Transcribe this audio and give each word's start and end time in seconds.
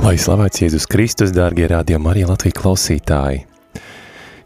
Lai 0.00 0.14
slavēts 0.16 0.62
Jēzus 0.62 0.86
Kristus, 0.88 1.32
dārgie 1.36 1.66
rādījumi 1.68 2.08
arī 2.08 2.22
Latvijas 2.24 2.56
klausītāji. 2.56 3.42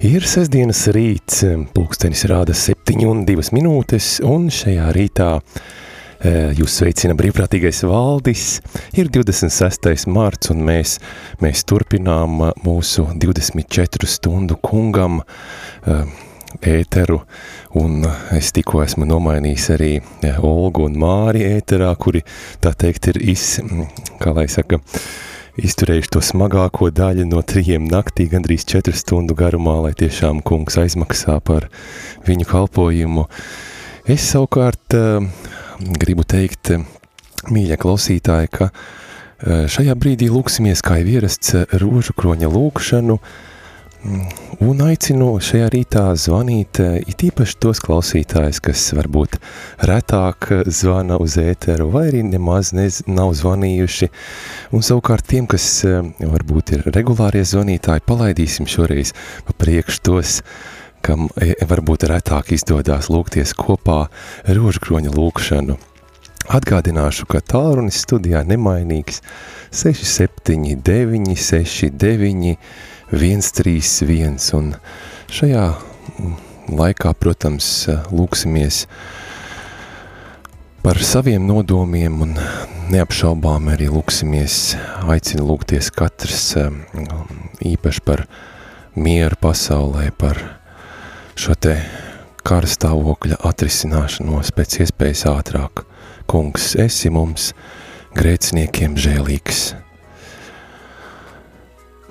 Ir 0.03 0.25
sestdienas 0.27 0.80
rīts, 0.91 1.45
pulkstenis 1.77 2.25
rāda 2.27 2.57
7 2.58 3.05
un 3.07 3.21
2 3.29 3.53
minūtes, 3.55 4.09
un 4.27 4.49
šajā 4.51 4.89
rītā 4.97 5.29
e, 5.39 6.33
jūs 6.59 6.75
sveicina 6.81 7.15
brīvprātīgais 7.15 7.85
valdis. 7.87 8.48
Ir 8.98 9.12
26. 9.14 10.09
marts, 10.11 10.50
un 10.50 10.64
mēs, 10.66 10.96
mēs 11.45 11.62
turpinām 11.71 12.48
mūsu 12.64 13.07
24 13.23 14.11
stundu 14.11 14.59
kungam 14.59 15.21
e, 15.23 16.00
ēteru, 16.66 17.21
un 17.79 18.02
es 18.34 18.50
tikko 18.59 18.82
esmu 18.82 19.07
nomainījis 19.07 19.68
arī 19.77 19.93
e, 20.00 20.34
Olgu 20.43 20.89
un 20.89 20.98
Māri 20.98 21.46
ēterā, 21.46 21.93
kuri, 21.95 22.25
tā 22.59 22.75
teikt, 22.75 23.12
ir 23.14 23.23
iz, 23.36 23.46
kā 24.18 24.34
lai 24.34 24.48
saka, 24.50 24.82
izturējuši 25.61 26.12
to 26.16 26.23
smagāko 26.24 26.91
daļu 26.95 27.27
no 27.28 27.42
trījiem 27.45 27.87
naktī, 27.91 28.27
gandrīz 28.33 28.66
četru 28.69 28.95
stundu 28.97 29.37
garumā, 29.38 29.77
lai 29.87 29.95
tiešām 29.98 30.42
kungs 30.47 30.78
aizmaksā 30.80 31.38
par 31.45 31.69
viņu 32.27 32.48
kalpojumu. 32.51 33.28
Es 34.11 34.27
savukārt 34.33 34.98
uh, 34.98 35.25
gribu 36.01 36.27
teikt, 36.28 36.75
mīļa 37.55 37.78
klausītāji, 37.80 38.52
ka 38.59 38.70
uh, 38.70 39.64
šajā 39.70 39.97
brīdī 39.97 40.28
lūksimies, 40.33 40.84
kā 40.84 41.01
jau 41.01 41.16
ierasts, 41.16 41.55
rožu 41.80 42.16
kroņa 42.19 42.50
lūkšanu, 42.50 43.20
uh, 43.20 43.53
Un 44.04 44.82
aicinu 44.84 45.30
šajā 45.40 45.70
rītā 45.72 46.02
zvanīt 46.20 46.76
eh, 46.82 46.98
it 47.08 47.22
īpaši 47.24 47.56
tos 47.62 47.80
klausītājus, 47.80 48.60
kas 48.60 48.82
varbūt 48.92 49.38
retāk 49.88 50.50
zvana 50.68 51.16
uz 51.22 51.38
ēteru 51.40 51.86
vai 51.94 52.10
arī 52.10 52.20
nemaz 52.28 52.74
nez, 52.77 53.00
nav 53.08 53.32
zvanījuši. 53.38 54.10
Un 54.77 54.84
savukārt 54.84 55.24
tiem, 55.32 55.48
kas 55.48 55.64
eh, 55.88 56.04
varbūt 56.20 56.74
ir 56.77 56.84
regulārie 56.92 57.46
zvanītāji, 57.48 58.04
palaidīsim 58.04 58.69
šoreiz 58.69 59.14
pa 59.48 59.56
priekš 59.64 60.02
tos, 60.05 60.36
kam 61.00 61.30
eh, 61.41 61.56
varbūt 61.64 62.05
retāk 62.12 62.52
izdodās 62.58 63.08
lūgties 63.08 63.56
kopā 63.56 64.02
rožkroņa 64.44 65.16
lūkšanu. 65.16 65.80
Atgādināšu, 66.52 67.24
ka 67.24 67.41
tālrunis 67.41 68.02
studijā 68.05 68.42
nemainīgs 68.44 69.22
679 69.72 71.41
69 71.41 72.58
131, 73.12 74.38
un 74.56 74.72
šajā 75.33 75.66
laikā, 76.72 77.12
protams, 77.20 77.69
lūksimies 78.14 78.84
par 80.84 81.00
saviem 81.00 81.44
nodomiem 81.48 82.22
un 82.24 82.34
neapšaubām 82.92 83.70
arī 83.72 83.91
lūksimies, 83.92 84.74
aicinu 85.08 85.46
lūgties 85.48 85.91
katrs 85.94 86.50
īpaši 87.64 88.05
par 88.05 88.27
mieru 88.96 89.39
pasaulē, 89.41 90.11
par 90.16 90.41
šo 91.36 91.56
te 91.56 91.78
kara 92.44 92.68
stāvokļa 92.68 93.41
atrisināšanos 93.48 94.52
pēc 94.56 94.80
iespējas 94.84 95.24
ātrāk. 95.33 95.86
Kungs, 96.28 96.72
esi 96.80 97.12
mums 97.12 97.52
grēciniekiem 98.16 98.96
žēlīgs. 99.00 99.83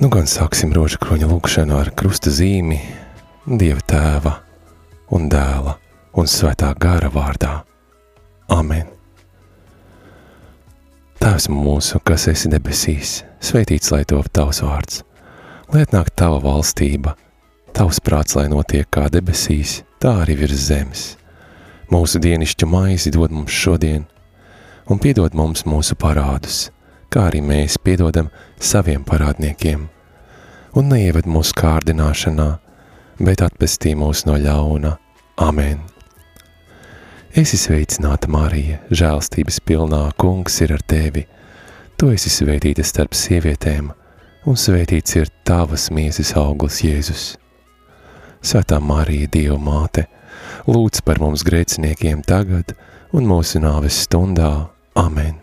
Nu 0.01 0.09
gan 0.09 0.25
sāksim 0.25 0.71
roža 0.73 0.97
kroņa 0.97 1.27
lūkšanu 1.29 1.75
ar 1.77 1.91
krusta 1.93 2.31
zīmi 2.33 2.79
Dieva 3.45 3.83
tēva 3.85 4.31
un 5.13 5.27
dēla 5.29 5.75
un 6.17 6.29
svētā 6.29 6.71
gara 6.81 7.11
vārdā. 7.13 7.59
Amen. 8.49 8.87
Tēvs 11.21 11.45
mūsu, 11.53 12.01
kas 12.01 12.25
esi 12.31 12.49
debesīs, 12.49 13.19
svētīts 13.37 13.93
lai 13.93 14.01
top 14.09 14.31
tavs 14.33 14.63
vārds, 14.65 15.03
lai 15.69 15.85
atnāk 15.85 16.09
tava 16.17 16.41
valstība, 16.41 17.13
tavs 17.77 18.01
prāts, 18.01 18.33
lai 18.39 18.47
notiek 18.51 18.89
kā 18.89 19.05
debesīs, 19.13 19.83
tā 20.01 20.17
arī 20.23 20.39
virs 20.41 20.69
zemes. 20.71 21.05
Mūsu 21.93 22.17
dienišķu 22.23 22.67
maizi 22.67 23.13
dod 23.13 23.31
mums 23.35 23.53
šodien, 23.53 24.07
un 24.89 24.99
piedod 24.99 25.37
mums 25.37 25.67
mūsu 25.69 25.99
parādus, 26.01 26.71
kā 27.13 27.27
arī 27.29 27.43
mēs 27.45 27.77
piedodam 27.77 28.31
saviem 28.57 29.03
parādniekiem. 29.05 29.87
Un 30.73 30.89
neieved 30.89 31.27
mūsu 31.29 31.53
kārdināšanā, 31.59 32.49
bet 33.21 33.43
atpestī 33.45 33.93
mūs 33.97 34.25
no 34.25 34.37
ļauna. 34.41 34.95
Amen! 35.45 35.83
Esi 37.37 37.57
sveicināta, 37.57 38.29
Marija, 38.29 38.79
žēlstības 38.93 39.59
pilnā 39.65 40.03
kungs 40.21 40.59
ir 40.61 40.75
ar 40.75 40.81
tevi. 40.85 41.25
Tu 41.97 42.11
esi 42.13 42.29
svētīta 42.29 42.85
starp 42.85 43.17
sievietēm, 43.17 43.91
un 44.49 44.59
svētīts 44.59 45.17
ir 45.17 45.31
tavas 45.45 45.87
miesas 45.93 46.33
auglis 46.37 46.81
Jēzus. 46.85 47.27
Svētā 48.43 48.81
Marija, 48.81 49.29
Dieva 49.33 49.57
māte, 49.61 50.07
lūdz 50.67 51.05
par 51.05 51.21
mums 51.23 51.45
grēciniekiem 51.47 52.25
tagad 52.27 52.75
un 53.13 53.29
mūsu 53.29 53.61
nāves 53.63 54.03
stundā. 54.05 54.51
Amen! 54.99 55.42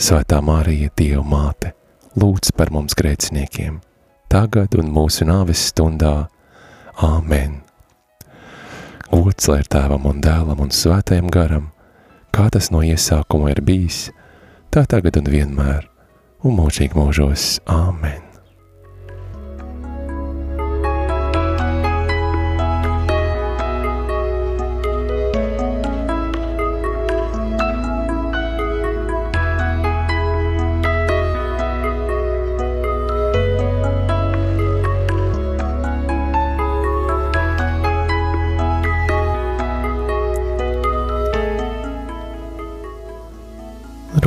Svētā 0.00 0.38
Marija, 0.40 0.88
Dieva 0.96 1.20
māte, 1.28 1.74
lūdz 2.16 2.54
par 2.56 2.70
mums 2.72 2.94
grēciniekiem, 2.96 3.82
tagad 4.32 4.72
un 4.80 4.88
mūsu 4.94 5.26
nāves 5.28 5.66
stundā. 5.68 6.30
Āmen! 7.04 7.58
Gods 9.10 9.50
lai 9.50 9.58
ir 9.60 9.68
tēvam 9.68 10.08
un 10.08 10.22
dēlam 10.24 10.64
un 10.64 10.72
svētajam 10.72 11.28
garam, 11.28 11.68
kā 12.32 12.48
tas 12.48 12.70
no 12.72 12.80
iesākuma 12.80 13.52
ir 13.52 13.60
bijis, 13.60 14.06
tā 14.72 14.86
tagad 14.88 15.20
un 15.20 15.28
vienmēr, 15.36 15.84
un 16.48 16.56
mūžīgi 16.62 16.96
mūžos. 16.96 17.52
Āmen! 17.68 18.29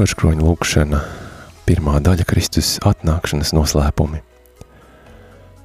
Rožkroņa 0.03 0.43
lūkšana, 0.43 0.97
pirmā 1.63 1.93
daļa 2.03 2.25
Kristus 2.27 2.73
atnākšanas 2.83 3.53
noslēpumi. 3.55 4.17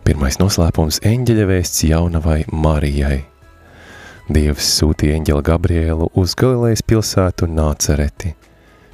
Pirmais 0.06 0.38
noslēpums– 0.38 1.00
eņģeļa 1.10 1.46
vēsts 1.48 1.82
jaunavai 1.88 2.44
Marijai. 2.54 3.24
Dievs 4.30 4.68
sūtīja 4.76 5.16
eņģeli 5.18 5.46
Gabrielu 5.48 6.06
uz 6.22 6.36
Galilejas 6.38 6.84
pilsētu 6.86 7.50
Nācereti, 7.50 8.36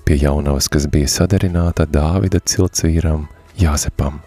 pie 0.08 0.18
jaunavas, 0.22 0.70
kas 0.72 0.88
bija 0.88 1.12
sadarināta 1.18 1.84
Dāvida 1.92 2.40
ciltsvīram 2.40 3.28
Jāzepam, 3.60 4.22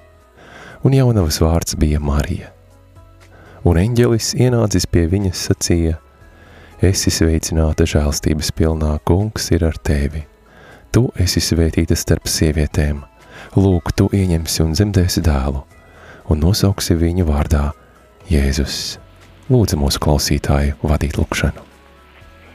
un 0.86 1.02
jaunavas 1.02 1.42
vārds 1.42 1.81
bija 1.81 1.98
Marija. 1.98 2.54
Un 3.66 3.81
eņģelis 3.88 4.36
ienācis 4.38 4.86
pie 4.86 5.10
viņas 5.10 5.50
sacīja, 5.50 5.98
esi 6.78 7.10
sveicināta 7.10 7.90
žēlstības 7.90 8.54
pilnā 8.54 9.00
kungs 9.02 9.50
ir 9.58 9.72
ar 9.74 9.81
tevi– 9.81 10.28
Tu 10.95 11.04
esi 11.19 11.42
svētīta 11.44 11.95
starp 12.00 12.30
sievietēm, 12.31 13.01
lūk, 13.60 13.92
tu 13.98 14.07
ieņemsi 14.16 14.63
un 14.63 14.72
dzemdēsi 14.74 15.22
dēlu, 15.25 15.63
un 16.31 16.39
nosauksi 16.42 16.95
viņu 16.98 17.25
vārdā 17.28 17.72
Jēzus. 18.31 18.98
Lūdzu 19.51 19.78
mūsu 19.80 20.01
klausītāju 20.04 20.75
vadīt 20.84 21.16
lukšanu. 21.19 21.62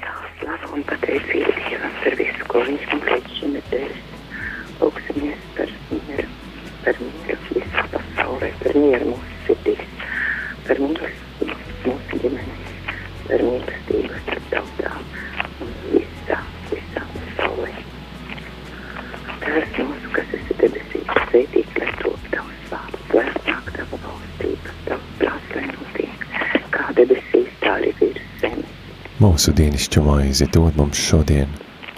Jā, 0.03 0.15
slavu 0.41 0.75
un 0.77 0.83
pateicību 0.89 1.55
Dievam 1.59 1.95
par 2.03 2.17
visu, 2.19 2.49
ko 2.53 2.65
viņš 2.67 2.89
mums 2.91 3.07
līdz 3.13 3.39
šim 3.39 3.55
ir 3.61 3.69
devis. 3.71 4.03
Lūksimies 4.83 5.47
par 5.57 5.73
mieru, 5.93 6.29
par 6.85 7.01
mieru 7.07 7.41
visā 7.57 7.87
pasaulē, 7.95 8.51
par 8.61 8.79
mieru 8.83 9.15
mūsu 9.15 9.39
sirdīs, 9.47 10.13
par 10.67 10.83
mīlestību 10.85 11.57
mūsu 11.87 12.23
ģimenēs, 12.27 12.77
par 13.31 13.47
mīlestību 13.49 14.23
starp 14.27 14.42
kas 20.17 20.35
esi 20.39 20.57
debes 20.61 20.93
svētīts, 21.33 21.79
lai 21.81 21.91
top 22.03 22.29
tavs 22.33 22.71
vārds, 22.73 23.05
lai 23.17 23.27
nāk 23.47 23.71
tava 23.77 23.99
valstība, 24.05 24.75
tavs 24.89 25.11
prāts, 25.21 25.55
lai 25.57 25.65
notiek, 25.71 26.27
kā 26.75 26.89
debesīs, 26.99 27.51
tā 27.63 27.77
arī 27.79 27.93
virs 28.01 28.27
zemes. 28.43 28.79
Mūsu 29.23 29.55
dienascho 29.57 30.05
maizi 30.05 30.49
dod 30.53 30.77
mums 30.77 31.01
šodien, 31.01 31.53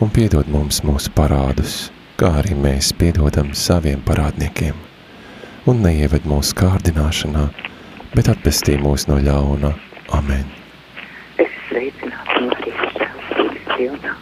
un 0.05 0.12
piedod 0.14 0.50
mums 0.52 0.82
mūsu 0.87 1.11
parādus, 1.16 1.78
kā 2.20 2.31
arī 2.43 2.55
mēs 2.58 2.93
piedodam 2.99 3.55
saviem 3.58 4.02
parādniekiem. 4.06 4.78
Un 5.70 5.81
neieved 5.82 6.28
mūsu 6.28 6.55
kārdināšanā, 6.61 7.49
bet 8.14 8.28
atpestī 8.31 8.76
mūs 8.78 9.08
no 9.11 9.16
ļauna. 9.25 9.72
Amen. 10.14 10.44
Es 11.40 11.50
sveicinātu 11.70 12.44
Mariju 12.50 12.90
žēlstības 12.99 13.66
pilnā. 13.72 14.14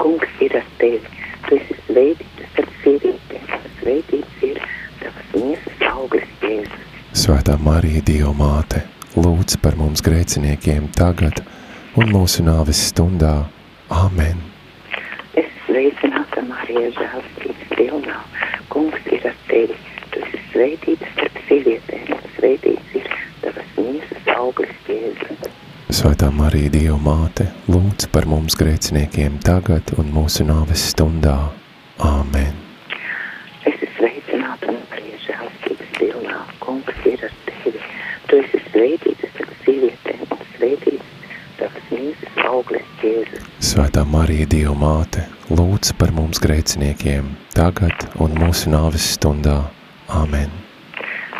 Kungs 0.00 0.40
ir 0.46 0.56
ar 0.60 0.70
tevi. 0.80 1.02
Tu 1.48 1.58
esi 1.58 1.76
svētīta 1.88 2.48
starp 2.54 2.78
sievietēm. 2.84 3.23
Svētīts 3.84 4.44
ir 4.48 4.58
tavas 4.96 5.32
miesas 5.36 5.82
auglis 5.90 6.30
Jēzus. 6.40 6.84
Svētā 7.20 7.58
Marija, 7.60 8.00
Dieva 8.08 8.30
māte, 8.32 8.80
lūdz 9.12 9.58
par 9.60 9.76
mums 9.76 10.00
grēciniekiem 10.06 10.86
tagad 10.96 11.42
un 12.00 12.08
mūsu 12.14 12.46
nāves 12.46 12.80
stundā. 12.88 13.34
Amen. 13.92 14.40
Es 15.36 15.52
sveicinātu 15.66 16.46
Mariju 16.48 16.94
žēlstības 16.96 17.68
pilnā. 17.74 18.16
Kungs 18.72 19.12
ir 19.12 19.28
ar 19.28 19.36
tevi. 19.52 19.76
Tu 20.16 20.24
esi 20.24 20.42
svētīta 20.48 21.12
starp 21.12 21.38
sievietēm. 21.50 22.16
Svētīts 22.38 22.98
ir 23.02 23.14
tavas 23.44 23.70
miesas 23.76 24.34
auglis 24.38 24.76
Jēzus. 24.88 25.48
Svētā 25.92 26.32
Marija, 26.32 26.72
Dieva 26.72 26.96
māte, 27.04 27.52
lūdz 27.68 28.08
par 28.16 28.32
mums 28.32 28.56
grēciniekiem 28.56 29.42
tagad 29.44 29.92
un 30.00 30.08
mūsu 30.16 30.48
nāves 30.48 30.88
stundā. 30.94 31.42
Āmen. 32.00 32.64
Es 33.64 33.78
esmu 33.80 33.86
sveicināta 33.96 34.72
Marija 34.74 35.18
žēlstības 35.24 35.92
pilnā. 35.96 36.34
Kungs 36.60 37.06
ir 37.08 37.22
ar 37.24 37.32
tevi. 37.46 37.80
Tu 38.28 38.40
esi 38.42 38.60
svētīta 38.66 39.30
starp 39.30 39.54
sievietēm 39.64 40.26
un 40.26 40.42
svētīts 40.50 41.30
tavas 41.56 41.86
miesas 41.94 42.42
auglis 42.50 42.90
Jēzus. 43.00 43.63
Svētā 43.74 44.04
Marija, 44.06 44.46
Dieva 44.46 44.72
māte, 44.78 45.24
lūdz 45.50 45.96
par 45.98 46.12
mums 46.14 46.38
grēciniekiem 46.38 47.32
tagad 47.56 48.04
un 48.22 48.36
mūsu 48.38 48.70
nāves 48.70 49.02
stundā. 49.16 49.56
Āmen. 50.14 50.52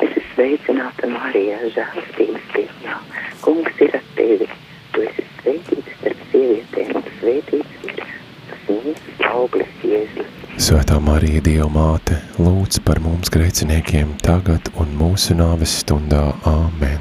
Es 0.03 0.09
esmu 0.09 0.25
sveicināta 0.33 1.07
Marija 1.13 1.61
žēlstības 1.77 2.49
pilnā. 2.57 2.97
Kungs 3.45 3.79
ir 3.87 3.95
ar 3.95 4.03
tevi. 4.19 4.49
Tu 4.97 5.07
esi 5.07 5.29
svētīta 5.37 5.95
starp 6.01 6.27
sievietēm 6.33 6.93
un 6.99 7.07
svētīts 7.21 7.87
ir 7.87 8.03
tas 8.03 8.67
miesas 8.67 9.25
auglis 9.31 9.79
Jēzus. 9.87 10.35
Svētā 10.67 10.99
Marija, 11.07 11.47
Dieva 11.47 11.71
māte, 11.71 12.19
lūdz 12.43 12.83
par 12.83 12.99
mums 13.07 13.31
grēciniekiem 13.31 14.17
tagad 14.27 14.75
un 14.75 14.91
mūsu 14.99 15.39
nāves 15.39 15.79
stundā. 15.85 16.33
Āmen. 16.51 16.99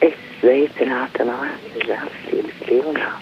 Es 0.00 0.16
sveicināta 0.40 1.28
Marija 1.28 1.90
žēlstības 1.92 2.64
pilnā. 2.70 3.12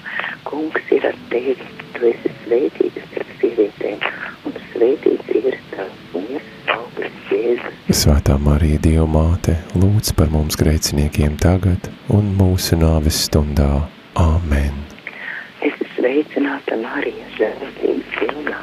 Kungs 0.48 0.92
ir 0.96 1.04
ar 1.04 1.16
tevi. 1.28 1.54
Tu 1.92 2.06
esi 2.08 2.30
svētīta 2.44 3.02
starp 3.10 3.32
sievietēm 3.40 4.04
un 4.48 4.54
svētīts 4.70 5.32
ir 5.36 5.56
tavs 5.74 6.14
miesas 6.14 6.70
auglis 6.72 7.16
Jēzus. 7.32 7.98
Svētā 7.98 8.27
Marija, 8.38 8.78
Dieva 8.82 9.06
māte, 9.10 9.54
lūdz 9.74 10.12
par 10.18 10.30
mums 10.32 10.56
grēciniekiem 10.58 11.36
tagad 11.42 11.88
un 12.14 12.32
mūsu 12.38 12.78
nāves 12.78 13.18
stundā. 13.26 13.88
Āmen. 14.18 14.74
Es 15.62 15.74
sveicināta 15.96 16.78
Marija 16.80 17.26
žēlstības 17.36 18.16
pilnā. 18.18 18.58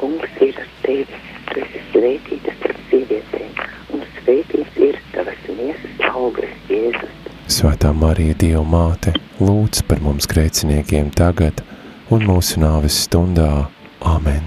Kungs 0.00 0.40
ir 0.44 0.56
ar 0.60 0.70
tevi. 0.84 1.20
Tu 1.50 1.60
esi 1.64 1.82
svētīta 1.90 2.54
starp 2.58 2.80
sievietēm 2.90 3.62
un 3.96 4.04
svētīts 4.20 4.80
ir 4.88 4.98
tavas 5.12 5.46
miesas 5.48 6.08
auglis 6.10 6.56
Jēzus. 6.72 7.14
Svētā 7.52 7.92
Marija, 7.96 8.36
Dieva 8.40 8.64
māte, 8.64 9.14
lūdz 9.40 9.84
par 9.88 10.02
mums 10.04 10.28
grēciniekiem 10.30 11.12
tagad 11.16 11.64
un 12.12 12.24
mūsu 12.28 12.60
nāves 12.64 13.04
stundā. 13.06 13.68
Āmen. 14.04 14.44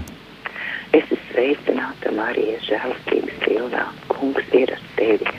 Es 0.92 1.04
esmu 1.04 1.18
sveicināta 1.32 2.12
Marija 2.16 2.58
žēlstības 2.66 3.40
pilnā. 3.44 3.84
Kungs 4.12 4.54
ir 4.56 4.72
ar 4.74 4.84
tevi. 4.96 5.34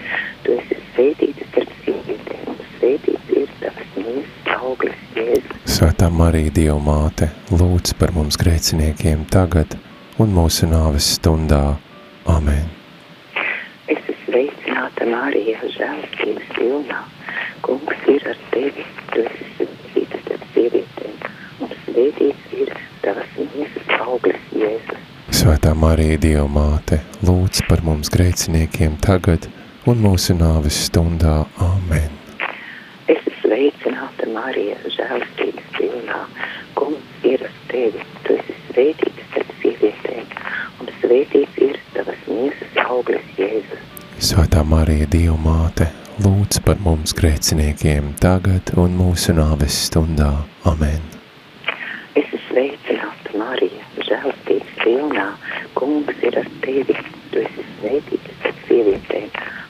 Tu 0.46 0.56
esi 0.56 0.78
svētīta 0.92 1.48
starp 1.52 1.74
sievietēm 1.86 2.52
un 2.54 2.60
svētīts 2.78 3.34
ir 3.42 3.56
tavas 3.64 3.98
miesas 3.98 4.54
auglis 4.60 5.02
Jēzus. 5.18 5.66
Svētā 6.10 6.18
Marija, 6.18 6.50
Dieva 6.50 6.80
māte, 6.82 7.28
lūdz 7.54 7.92
par 8.00 8.10
mums 8.16 8.34
grēciniekiem 8.42 9.28
tagad 9.30 9.76
un 10.18 10.32
mūsu 10.34 10.66
nāves 10.66 11.06
stundā. 11.20 11.78
Āmen. 12.26 12.66
Es 13.86 14.00
esmu 14.00 14.16
sveicināta 14.24 15.06
Marija 15.06 15.60
žēlstības 15.76 16.50
pilnā. 16.56 17.04
Kungs 17.62 18.10
ir 18.10 18.26
ar 18.26 18.42
tevi. 18.56 18.88
Tu 19.14 19.22
esi 19.22 19.52
svētīta 19.60 20.24
starp 20.24 20.50
sievietēm 20.56 21.14
un 21.62 21.78
svētīts 21.84 22.58
ir 22.58 22.74
tavas 23.06 23.38
miesas 23.38 23.94
auglis 24.00 24.50
Jēzus. 24.58 25.06
Svētā 25.44 25.76
Marija, 25.78 26.18
Dieva 26.26 26.50
māte, 26.50 27.04
lūdz 27.22 27.68
par 27.70 27.86
mums 27.86 28.10
grēciniekiem 28.10 28.98
tagad 29.06 29.46
un 29.86 30.02
mūsu 30.02 30.34
nāves 30.42 30.88
stundā. 30.90 31.44
Āmen. 31.70 32.18
Es 33.06 33.22
esmu 33.22 33.44
sveicināta 33.46 34.34
Marija 34.34 34.82
žēlstības 34.98 35.59
tevi. 37.80 38.02
Tu 38.26 38.36
esi 38.36 38.56
svētīta 38.70 39.26
starp 39.30 39.52
sievietēm 39.62 40.26
un 40.82 40.92
svētīts 41.00 41.62
ir 41.64 41.78
tavas 41.96 42.26
miesas 42.28 42.80
auglis 42.86 43.30
Jēzus. 43.40 43.86
Svētā 44.30 44.64
Marija, 44.68 45.08
Dieva 45.14 45.38
māte, 45.40 45.88
lūdz 46.26 46.60
par 46.66 46.82
mums 46.84 47.16
grēciniekiem 47.16 48.14
tagad 48.24 48.74
un 48.76 48.98
mūsu 49.00 49.36
nāves 49.38 49.78
stundā. 49.88 50.32
Amen. 50.68 51.00
Es 52.20 52.26
esmu 52.26 52.42
sveicināta 52.50 53.38
Marija 53.40 54.04
žēlstības 54.10 54.76
pilnā. 54.84 55.30
Kungs 55.80 56.26
ir 56.28 56.42
ar 56.42 56.52
tevi. 56.66 56.98
Tu 57.30 57.46
esi 57.46 57.68
svētīta 57.78 58.36
starp 58.40 58.64
sievietēm 58.68 59.30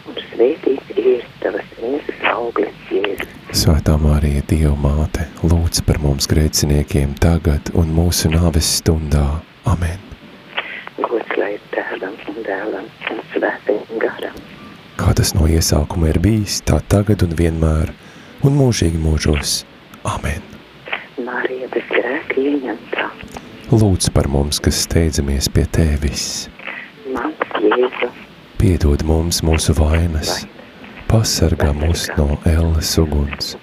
un 0.09 0.21
svētīts 0.31 0.97
ir 0.97 1.25
tavas 1.43 1.73
miesas 1.83 2.25
auglis 2.33 2.85
Jēzus. 2.89 3.58
Svētā 3.69 3.99
Marija, 4.01 4.41
Dieva 4.49 4.71
māte, 4.81 5.27
lūdz 5.45 5.83
par 5.85 5.99
mums 6.01 6.25
grēciniekiem 6.25 7.11
tagad 7.21 7.67
un 7.77 7.91
mūsu 7.93 8.31
nāves 8.33 8.65
stundā. 8.79 9.43
Amen. 9.69 9.99
Gods 10.97 11.35
lai 11.37 11.51
tēvam 11.69 12.15
un 12.31 12.39
dēlam 12.47 12.87
un 13.13 13.19
svētajam 13.29 14.01
garam. 14.01 14.39
Kā 14.97 15.13
tas 15.19 15.35
no 15.37 15.45
iesākuma 15.45 16.09
ir 16.09 16.17
bijis, 16.23 16.63
tā 16.65 16.79
tagad 16.89 17.21
un 17.27 17.37
vienmēr, 17.37 17.93
un 18.41 18.57
mūžīgi 18.57 18.97
mūžos. 19.03 19.59
Amen. 20.15 20.41
Marija 21.21 21.69
bez 21.75 21.93
grēka 21.93 22.41
ieņemtā. 22.41 23.05
Lūdz 23.69 24.09
par 24.17 24.31
mums, 24.33 24.57
kas 24.65 24.81
steidzamies 24.87 25.51
pie 25.53 25.69
Tevis. 25.77 26.25
Mans 27.13 27.53
Jēzu 27.61 28.09
Piedod 28.59 29.05
mums 29.07 29.37
mūsu 29.45 29.71
vainas, 29.77 30.41
pasargā 31.09 31.71
mūs 31.73 32.07
no 32.17 32.37
elles 32.45 32.91
uguns 33.01 33.55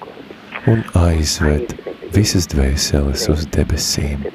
un 0.71 0.83
aizved 0.99 1.77
visas 2.15 2.49
dvēseles 2.51 3.29
uz 3.33 3.47
debesīm. 3.55 4.27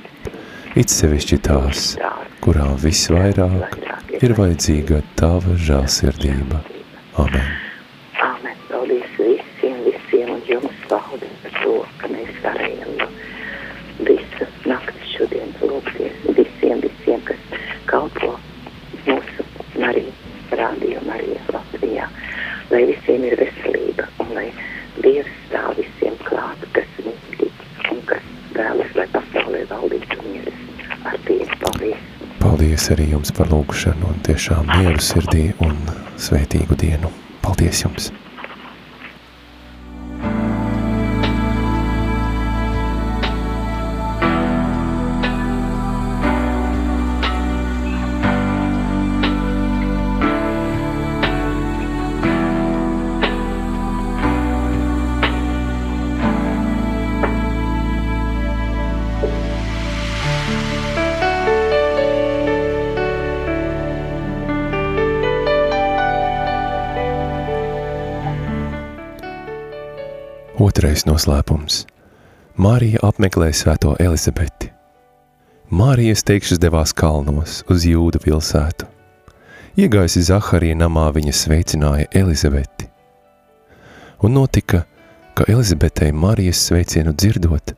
It 0.79 0.93
sevišķi 0.93 1.41
tās, 1.47 1.95
kurām 2.43 2.77
visvairāk 2.79 3.75
ir 4.23 4.35
vajadzīga 4.37 5.01
Tava 5.19 5.57
žēlsirdība. 5.67 6.61
Amen. 7.19 7.51
Āmen. 8.23 8.55
Paldies 8.69 9.11
visiem, 9.19 9.81
visiem 9.87 10.31
un 10.37 10.41
jums 10.47 10.83
paldies 10.87 11.35
par 11.43 11.57
to, 11.59 11.75
ka 11.99 12.09
mēs 12.13 12.39
varējam 12.45 12.95
no 12.99 13.07
visu 14.07 14.47
nakti 14.69 15.11
šodien 15.11 15.51
lūgties 15.61 16.23
visiem, 16.37 16.81
visiem, 16.85 17.21
kas 17.27 17.67
kalpo 17.91 18.35
mūsu 19.07 19.47
Mariju, 19.81 20.13
rādio 20.55 21.01
Mariju 21.07 21.39
Latvijā. 21.55 22.07
Lai 22.71 22.85
visiem 22.87 23.25
ir 23.27 23.35
veselība 23.39 24.07
un 24.23 24.31
lai 24.37 24.47
Dievs 25.01 25.31
stāv 25.47 25.75
visiem 25.79 26.15
klāt, 26.27 26.63
kas 26.75 26.89
viņu 26.99 27.35
tic 27.39 27.91
un 27.91 28.01
kas 28.09 28.31
vēlas, 28.55 28.95
lai 28.95 29.07
pasaulē 29.15 29.65
valdītu 29.71 30.23
mieres 30.27 30.63
ar 31.07 31.19
Dievu. 31.27 31.59
Paldies! 31.65 32.07
Paldies 32.41 32.87
arī 32.95 33.10
jums 33.21 33.35
par 33.37 33.51
lūgšanu 33.53 34.07
un 34.09 34.21
tiešām 34.25 34.71
mieru 34.71 35.01
sirdī 35.05 35.51
un 35.61 35.77
svētīgu 36.17 36.73
dienu. 36.81 37.13
Paldies 37.45 37.83
jums! 37.85 38.09
Otrais 70.81 71.03
noslēpums– 71.05 71.83
Mārija 72.65 73.03
apmeklē 73.05 73.51
svēto 73.53 73.91
Elizabeti. 74.01 74.71
Mārijas 75.69 76.25
teikšas 76.25 76.57
devās 76.57 76.89
kalnos 76.97 77.59
uz 77.69 77.85
jūdu 77.85 78.17
pilsētu. 78.23 78.87
Iegājusi 79.77 80.23
Zaharija 80.31 80.79
namā 80.79 81.03
viņa 81.13 81.35
sveicināja 81.37 82.09
Elizabeti. 82.23 82.89
Un 84.25 84.33
notika, 84.39 84.81
ka 85.37 85.45
Elizabetei 85.53 86.09
Marijas 86.17 86.65
sveicienu 86.65 87.13
dzirdot, 87.13 87.75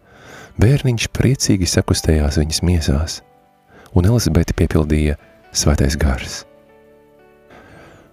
bērniņš 0.64 1.12
priecīgi 1.12 1.68
sakustējās 1.76 2.40
viņas 2.40 2.64
miesās, 2.64 3.20
un 3.92 4.08
Elizabeti 4.08 4.56
piepildīja 4.64 5.20
svētais 5.52 6.00
gars. 6.00 6.46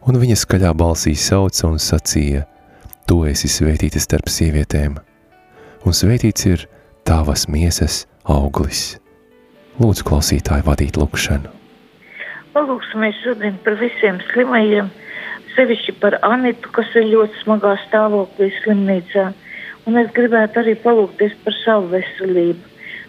Un 0.02 0.18
viņa 0.18 0.42
skaļā 0.42 0.74
balsī 0.74 1.14
sauca 1.14 1.70
un 1.70 1.78
sacīja, 1.78 2.48
tu 3.10 3.24
esi 3.26 3.48
svētīta 3.50 3.98
starp 3.98 4.28
sievietēm, 4.30 4.92
un 5.82 5.94
svētīts 5.96 6.44
ir 6.46 6.60
tavas 7.08 7.48
miesas 7.50 8.04
auglis. 8.30 9.00
Lūdzu, 9.82 10.04
klausītāji, 10.06 10.62
vadīt 10.68 11.00
lūkšanu. 11.00 11.50
Palūksimies 12.54 13.18
šodien 13.24 13.58
par 13.64 13.80
visiem 13.80 14.20
slimajiem, 14.28 14.92
sevišķi 15.56 15.96
par 15.98 16.20
Anitu, 16.28 16.70
kas 16.76 16.94
ir 17.00 17.08
ļoti 17.10 17.42
smagā 17.42 17.74
stāvoklī 17.88 18.52
slimnīcā. 18.60 19.26
Un 19.90 19.98
es 19.98 20.14
gribētu 20.14 20.62
arī 20.62 20.76
palūkties 20.78 21.34
par 21.42 21.56
savu 21.64 21.90
veselību. 21.96 22.62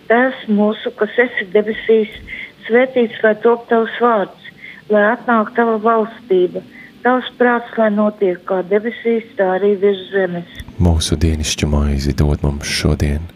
Tēvs 0.09 0.47
mūsu, 0.49 0.95
kas 0.97 1.13
esi 1.27 1.45
debesīs, 1.53 2.17
svētīts 2.65 3.21
lai 3.21 3.35
top 3.45 3.69
tavs 3.69 4.01
vārds, 4.01 4.49
lai 4.89 5.11
atnāk 5.11 5.53
tava 5.59 5.77
valstība, 5.83 6.63
tavs 7.03 7.27
prāts, 7.39 7.73
lai 7.77 7.89
notiek 7.93 8.39
kā 8.47 8.61
debesīs, 8.69 9.27
tā 9.37 9.55
arī 9.57 9.75
virs 9.81 10.07
zemes. 10.13 10.57
Mūsu 10.81 11.17
dienasču 11.19 11.69
maizi 11.69 12.15
dod 12.17 12.43
mums 12.45 12.69
šodien, 12.69 13.27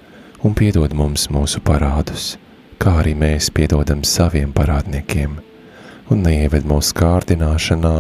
un 0.44 0.58
piedod 0.58 0.94
mums 0.94 1.30
mūsu 1.34 1.62
parādus 1.66 2.36
kā 2.86 3.00
arī 3.02 3.16
mēs 3.18 3.50
piedodam 3.56 4.04
saviem 4.06 4.52
parādniekiem, 4.54 5.40
un 6.12 6.20
neieved 6.22 6.68
mūsu 6.70 6.94
kārdināšanā, 7.00 7.96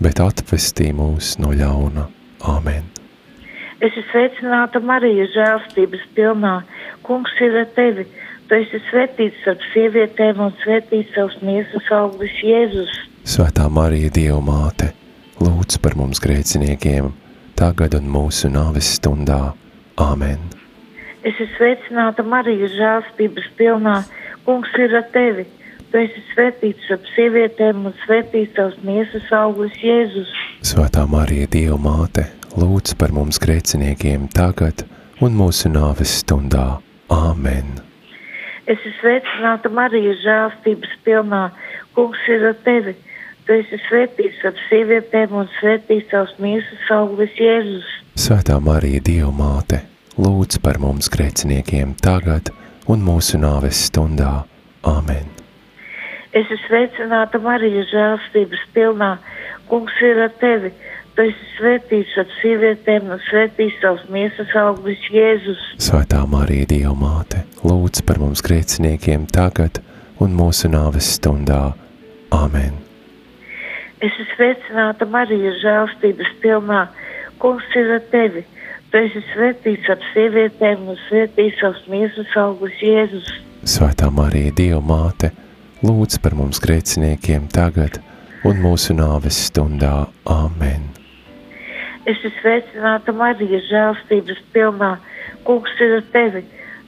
bet 0.00 0.20
atvestī 0.22 0.92
mūs 0.96 1.34
no 1.42 1.52
ļauna. 1.52 2.06
Āmen! 2.54 2.86
Es 3.84 3.90
esmu 3.90 4.04
sveicināta 4.12 4.80
Marija, 4.80 5.26
žēlstības 5.34 6.04
pilnā. 6.16 6.54
Kungs 7.04 7.34
ir 7.44 7.56
ar 7.64 7.68
tevi. 7.76 8.06
Tu 8.48 8.58
esi 8.60 8.80
svētīts 8.90 9.46
ar 9.48 9.60
sievietēm 9.70 10.40
un 10.44 10.52
svētīts 10.60 11.14
savus 11.16 11.38
miesas 11.40 11.86
augļus 11.96 12.34
Jēzus. 12.44 12.96
Svētā 13.24 13.70
Marija, 13.72 14.10
Dieva 14.12 14.40
māte, 14.44 14.90
lūdz 15.40 15.78
par 15.80 15.96
mums 15.96 16.20
grēciniekiem, 16.20 17.08
tagad 17.56 17.96
un 17.96 18.10
mūsu 18.12 18.50
nāves 18.52 18.90
stundā. 18.98 19.54
Āmen! 19.96 20.42
Es 21.24 21.38
esmu 21.40 21.54
sveicināta 21.56 22.24
Marija, 22.26 22.68
žēlstības 22.74 23.46
pilnā. 23.56 24.02
Kungs 24.44 24.74
ir 24.76 24.92
ar 24.98 25.06
tevi. 25.14 25.46
Tu 25.88 26.02
esi 26.02 26.20
svētīts 26.34 26.90
ap 26.92 27.08
sievietēm 27.14 27.86
un 27.88 27.96
svētīts 28.02 28.52
tavs 28.58 28.76
miesas 28.84 29.32
auglis 29.32 29.78
Jēzus. 29.80 30.34
Svētā 30.60 31.06
Marija, 31.08 31.48
Dieva 31.48 31.80
māte, 31.80 32.26
lūdz 32.60 32.98
par 33.00 33.16
mums 33.16 33.40
grēciniekiem 33.40 34.28
tagad 34.36 34.84
un 35.24 35.40
mūsu 35.40 35.72
nāves 35.72 36.18
stundā. 36.20 36.68
Āmen! 37.08 37.93
Es 38.64 38.78
esmu 38.80 38.94
sveicināta 39.02 39.68
Marija, 39.68 40.14
žēlstības 40.22 40.92
pilnā. 41.04 41.42
Kungs 41.96 42.22
ir 42.32 42.46
ar 42.48 42.54
tevi. 42.64 42.94
Tu 43.44 43.58
esi 43.58 43.76
svētīts 43.84 44.40
ap 44.48 44.56
sievietēm 44.70 45.34
un 45.36 45.50
svētīts 45.58 46.08
tavs 46.08 46.32
miesas 46.40 46.86
auglis 46.96 47.34
Jēzus. 47.36 47.90
Svētā 48.16 48.56
Marija, 48.64 49.02
Dieva 49.04 49.28
māte, 49.36 49.82
lūdz 50.16 50.62
par 50.64 50.80
mums 50.80 51.12
grēciniekiem 51.12 51.92
tagad 52.00 52.48
un 52.88 53.04
mūsu 53.04 53.36
nāves 53.42 53.84
stundā. 53.90 54.46
Āmen! 54.88 55.28
Es 56.32 56.48
esmu 56.48 56.62
sveicināta 56.64 57.38
Marija, 57.44 57.84
žēlstības 57.92 58.64
pilnā. 58.72 59.18
Kungs 59.68 60.00
ir 60.00 60.24
ar 60.24 60.32
tevi. 60.40 60.72
Tu 61.14 61.22
esi 61.28 61.44
svētīts 61.54 62.14
ar 62.18 62.30
sievietēm 62.40 63.12
un 63.14 63.20
svētīts 63.28 63.76
savus 63.78 64.02
miesas 64.10 64.50
augļus 64.58 65.04
Jēzus. 65.14 65.60
Svētā 65.78 66.24
Marija, 66.26 66.66
Dieva 66.72 66.94
māte, 66.98 67.44
lūdz 67.62 68.02
par 68.08 68.18
mums 68.18 68.42
grēciniekiem 68.42 69.28
tagad 69.30 69.78
un 70.18 70.34
mūsu 70.34 70.66
nāves 70.72 71.12
stundā. 71.14 71.60
Āmen! 72.34 72.80
Es 74.02 74.10
esmu 74.10 74.26
sveicināta 74.32 75.06
Marija, 75.06 75.52
žēlstības 75.62 76.32
pilnā. 76.42 76.80
Kungs 77.38 77.78
ir 77.78 77.94
ar 77.94 78.02
tevi. 78.10 78.42
Tu 78.90 79.04
esi 79.06 79.22
svētīts 79.30 79.92
ap 79.94 80.02
sievietēm 80.10 80.82
un 80.90 80.98
svētīts 81.06 81.62
savus 81.62 81.86
miesas 81.94 82.34
augļus 82.42 82.82
Jēzus. 82.82 83.30
Svētā 83.76 84.10
Marija, 84.10 84.50
Dieva 84.58 84.82
māte, 84.82 85.30
lūdz 85.86 86.18
par 86.26 86.34
mums 86.42 86.58
grēciniekiem 86.66 87.46
tagad 87.54 88.02
un 88.42 88.58
mūsu 88.66 88.98
nāves 88.98 89.38
stundā. 89.46 90.08
Āmen! 90.26 91.03
Es 92.04 92.18
esmu 92.18 92.30
sveicināta 92.42 93.14
Marija, 93.16 93.62
žēlstības 93.64 94.40
pilnā. 94.52 94.90
Kungs 95.46 95.72
ir 95.80 95.98
ar 95.98 96.04
tevi. 96.12 96.42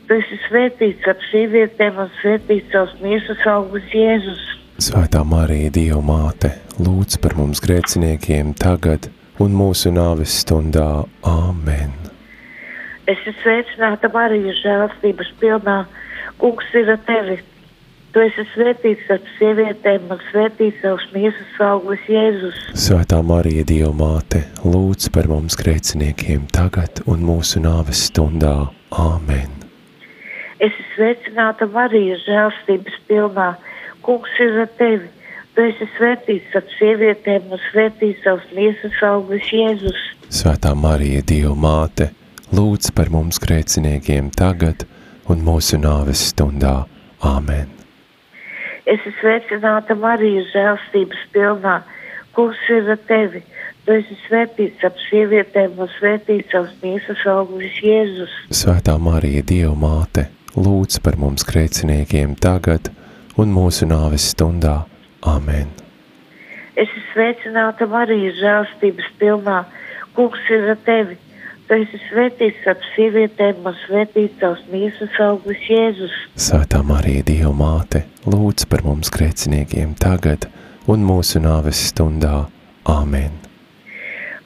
Tu 0.06 0.18
esi 0.20 0.37
svētīts 0.44 1.08
ap 1.08 1.23
sievietēm 1.30 1.96
un 2.02 2.11
svētīts 2.20 2.68
savus 2.75 2.92
miesas 3.00 3.40
augļus 3.49 3.94
Jēzus. 3.96 4.42
Svētā 4.87 5.23
Marija, 5.25 5.73
Dieva 5.73 6.02
māte, 6.04 6.52
lūdz 6.76 7.16
par 7.25 7.32
mums 7.38 7.64
grēciniekiem 7.64 8.52
tagad 8.61 9.08
un 9.40 9.56
mūsu 9.56 9.90
nāves 9.96 10.37
stundā. 10.44 11.06
Āmen! 11.25 11.96
Es 13.08 13.16
esmu 13.23 13.38
sveicināta 13.40 14.12
Marija, 14.12 14.52
žēlstības 14.61 15.32
pilnā. 15.40 15.78
Kungs 16.42 16.76
ir 16.76 16.92
ar 16.92 17.00
tevi. 17.08 17.40
Tu 18.16 18.23
esi 18.25 18.46
svētīts 18.49 19.11
ar 19.12 19.18
sievietēm 19.37 20.06
un 20.08 20.20
svētīts 20.30 20.78
savus 20.80 21.02
miesas 21.12 21.58
augļus 21.61 22.06
Jēzus. 22.08 22.62
Svētā 22.87 23.18
Marija, 23.20 23.66
Dieva 23.68 23.90
māte, 23.92 24.40
lūdz 24.64 25.11
par 25.12 25.28
mums 25.28 25.52
grēciniekiem 25.61 26.46
tagad 26.49 27.02
un 27.04 27.20
mūsu 27.28 27.61
nāves 27.61 28.06
stundā. 28.08 28.54
Āmen! 28.88 29.52
Es 30.56 30.73
esmu 30.73 30.88
sveicināta 30.94 31.68
Marija, 31.76 32.16
žēlstības 32.25 32.96
pilnā. 33.04 33.50
Kungs 34.08 34.40
ir 34.40 34.62
ar 34.64 34.73
tevi. 34.80 35.12
Tu 35.52 35.68
esi 35.68 35.92
svētīts 35.99 36.56
ar 36.56 36.64
sievietēm 36.78 37.52
un 37.52 37.64
svētīts 37.68 38.25
savus 38.25 38.49
miesas 38.56 38.96
augļus 39.12 39.54
Jēzus. 39.61 40.04
Svētā 40.32 40.73
Marija, 40.73 41.20
Dieva 41.20 41.52
māte, 41.52 42.14
lūdz 42.49 42.96
par 42.96 43.12
mums 43.12 43.44
grēciniekiem 43.44 44.32
tagad 44.32 44.88
un 45.28 45.44
mūsu 45.44 45.85
nāves 45.85 46.30
stundā. 46.32 46.78
Āmen! 47.20 47.76
Es 48.87 49.00
esmu 49.00 49.16
sveicināta 49.19 49.97
Marija, 49.99 50.45
žēlstības 50.52 51.23
pilnā. 51.35 51.81
Kungs 52.37 52.61
ir 52.71 52.93
ar 52.95 53.00
tevi. 53.09 53.40
Tu 53.83 53.97
esi 53.97 54.14
svētīts 54.26 54.85
ap 54.87 55.00
sievietēm 55.09 55.75
un 55.83 55.90
svētīts 55.97 56.55
savus 56.55 56.76
miesas 56.85 57.25
augļus 57.33 57.81
Jēzus. 57.83 58.37
Svētā 58.55 58.95
Marija, 59.02 59.43
Dieva 59.47 59.75
māte, 59.78 60.28
lūdz 60.55 61.00
par 61.02 61.19
mums 61.19 61.43
grēciniekiem 61.49 62.37
tagad 62.38 62.93
un 63.35 63.50
mūsu 63.55 63.90
nāves 63.90 64.31
stundā. 64.37 64.85
Āmen! 65.26 65.75
Es 66.76 66.87
esmu 66.87 67.02
sveicināta 67.11 67.90
Marija, 67.90 68.37
žēlstības 68.38 69.11
pilnā. 69.19 69.64
Kungs 70.14 70.47
ir 70.52 70.71
ar 70.76 70.78
tevi. 70.87 71.19
Tu 71.66 71.75
esi 71.82 71.99
svētīts 72.06 72.66
ap 72.70 72.82
sievietēm 72.92 73.64
un 73.66 73.75
svētīts 73.80 74.38
savus 74.38 74.61
miesas 74.70 75.16
augļus 75.18 75.64
Jēzus. 75.66 76.12
Svētā 76.38 76.78
Marija, 76.87 77.25
Dieva 77.26 77.50
māte, 77.58 78.04
lūdz 78.23 78.68
par 78.70 78.85
mums 78.87 79.11
grēciniekiem 79.11 79.96
tagad 79.99 80.46
un 80.87 81.02
mūsu 81.02 81.42
nāves 81.42 81.80
stundā. 81.88 82.44
Āmen! 82.87 83.35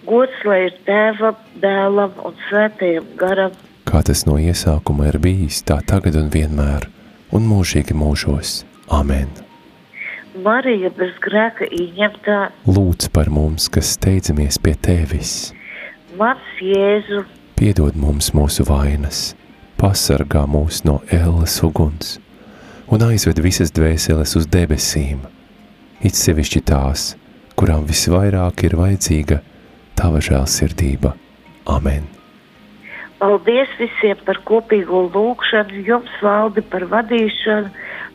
Gods 0.09 0.41
lai 0.49 0.63
ir 0.71 0.81
tēvam, 0.89 1.37
dēlam 1.61 2.17
un 2.25 2.41
svētajam 2.47 3.13
garam. 3.21 3.53
Kā 3.85 4.01
tas 4.07 4.25
no 4.25 4.39
iesākuma 4.41 5.13
ir 5.13 5.21
bijis, 5.21 5.61
tā 5.69 5.77
tagad 5.85 6.17
un 6.17 6.33
vienmēr, 6.33 6.89
un 7.37 7.45
mūžīgi 7.53 8.01
mūžos. 8.01 8.63
Āmen! 8.89 9.29
Marija 10.41 10.89
bez 10.97 11.13
grēka 11.21 11.69
ieņemtā, 11.69 12.43
Lūdz 12.65 13.13
par 13.13 13.29
mums, 13.29 13.69
kas 13.69 13.93
steidzamies 13.99 14.57
pie 14.65 14.79
Tevis, 14.81 15.51
mans 16.21 16.61
Jēzu, 16.61 17.25
piedod 17.57 17.97
mums 17.97 18.31
mūsu 18.37 18.67
vainas, 18.69 19.33
pasargā 19.81 20.45
mūs 20.51 20.85
no 20.85 21.01
ēles 21.09 21.57
uguns 21.67 22.19
un 22.91 23.05
aizved 23.07 23.41
visas 23.41 23.73
dvēseles 23.73 24.37
uz 24.37 24.49
debesīm, 24.51 25.25
it 26.05 26.19
sevišķi 26.19 26.65
tās, 26.69 27.15
kurām 27.57 27.89
visvairāk 27.89 28.67
ir 28.69 28.79
vajadzīga 28.81 29.43
Tava 30.01 30.23
žēlsirdība. 30.25 31.13
Amen! 31.69 32.09
paldies 33.21 33.73
visiem 33.79 34.19
par 34.25 34.41
kopīgo 34.49 35.05
lūgšanu, 35.13 35.85
jums 35.87 36.13
valdi 36.25 36.65
par 36.73 36.87
vadīšanu, 36.89 37.69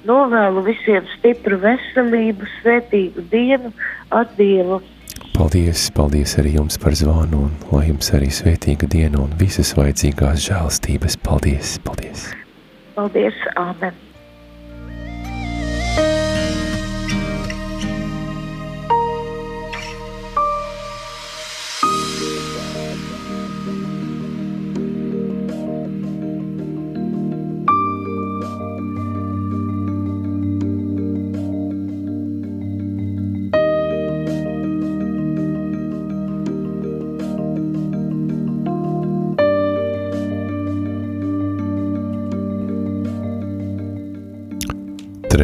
novēlu 0.10 0.64
visiem 0.66 1.06
stipru 1.16 1.60
veselību, 1.62 2.50
svētīgu 2.60 3.26
dienu, 3.32 3.72
ar 4.14 4.30
Dievu. 4.40 4.82
Paldies, 5.36 5.90
paldies 5.92 6.38
arī 6.40 6.54
jums 6.56 6.78
par 6.80 6.96
zvanu 6.96 7.42
un 7.50 7.56
lai 7.74 7.90
jums 7.90 8.08
arī 8.16 8.30
svētīga 8.32 8.88
diena 8.88 9.20
un 9.20 9.36
visas 9.42 9.74
vajadzīgās 9.76 10.48
žēlstības. 10.48 11.20
Paldies, 11.28 11.76
paldies! 11.84 12.30
Paldies, 12.96 13.44
Āmen! 13.60 14.05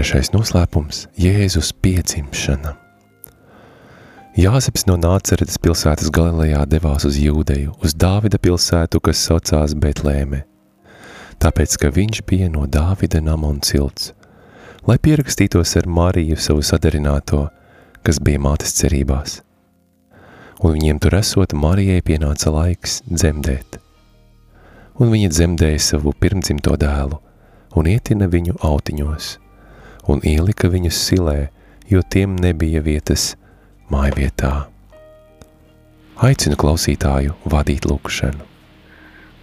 Trešais 0.02 0.32
noslēpums– 0.34 1.04
Jēzus 1.22 1.68
piedzimšana. 1.78 2.72
Jāzeps 4.34 4.88
no 4.90 4.96
Nāceretes 4.98 5.60
pilsētas 5.62 6.10
Galilejā 6.10 6.64
devās 6.66 7.04
uz 7.06 7.20
Jūdeju, 7.22 7.76
uz 7.86 7.94
Dāvida 7.94 8.40
pilsētu, 8.42 8.98
kas 8.98 9.22
saucās 9.22 9.76
Betlēme, 9.78 10.40
tāpēc, 11.38 11.76
ka 11.84 11.92
viņš 11.94 12.24
bija 12.32 12.48
no 12.50 12.64
Dāvida 12.66 13.22
nama 13.22 13.52
un 13.54 13.60
cilts, 13.62 14.16
lai 14.90 14.98
pierakstītos 14.98 15.76
ar 15.78 15.86
Mariju 15.86 16.40
savu 16.48 16.66
sadarināto, 16.66 17.44
kas 18.02 18.18
bija 18.26 18.42
mātes 18.42 18.74
cerībās. 18.80 19.38
Un 20.66 20.80
viņiem 20.80 21.04
tur 21.06 21.20
esot, 21.20 21.54
Marijai 21.54 22.02
pienāca 22.02 22.50
laiks 22.58 23.04
dzemdēt. 23.06 23.78
Un 24.98 25.14
viņa 25.14 25.30
dzemdēja 25.38 25.86
savu 25.92 26.18
pirmdzimto 26.18 26.74
dēlu 26.88 27.22
un 27.78 27.94
ietina 27.94 28.34
viņu 28.34 28.58
autiņos– 28.66 29.32
un 30.12 30.22
ielika 30.28 30.70
viņus 30.72 31.00
silē, 31.08 31.38
jo 31.90 32.04
tiem 32.04 32.36
nebija 32.40 32.84
vietas 32.84 33.34
mājvietā. 33.92 34.68
Aicinu 36.22 36.58
klausītāju 36.60 37.34
vadīt 37.50 37.88
lūkšanu. 37.90 38.48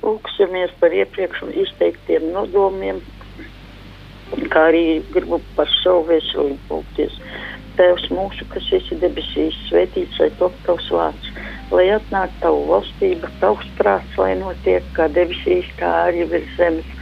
Lūksimies 0.05 0.73
par 0.81 0.95
iepriekš 0.95 1.49
izteiktiem 1.65 2.29
nodomiem, 2.35 3.01
kā 4.53 4.69
arī 4.71 5.01
gribu 5.15 5.41
par 5.57 5.71
savu 5.81 6.05
veselību 6.13 6.77
lūgties. 6.77 7.17
Tēvs 7.79 8.09
mūsu, 8.15 8.47
kas 8.53 8.67
esi 8.75 8.99
debesīs, 9.03 9.57
svētīts 9.69 10.21
lai 10.23 10.29
top 10.39 10.55
tavs 10.67 10.87
vārds, 10.95 11.33
lai 11.75 11.89
atnāk 11.95 12.33
tavu 12.43 12.65
valstība, 12.71 13.31
tavs 13.43 13.67
prāts, 13.79 14.15
lai 14.19 14.33
notiek 14.39 14.87
kā 14.97 15.09
debesīs, 15.15 15.67
kā 15.79 15.91
arī 16.09 16.27
virs 16.31 16.55
zemes. 16.59 16.95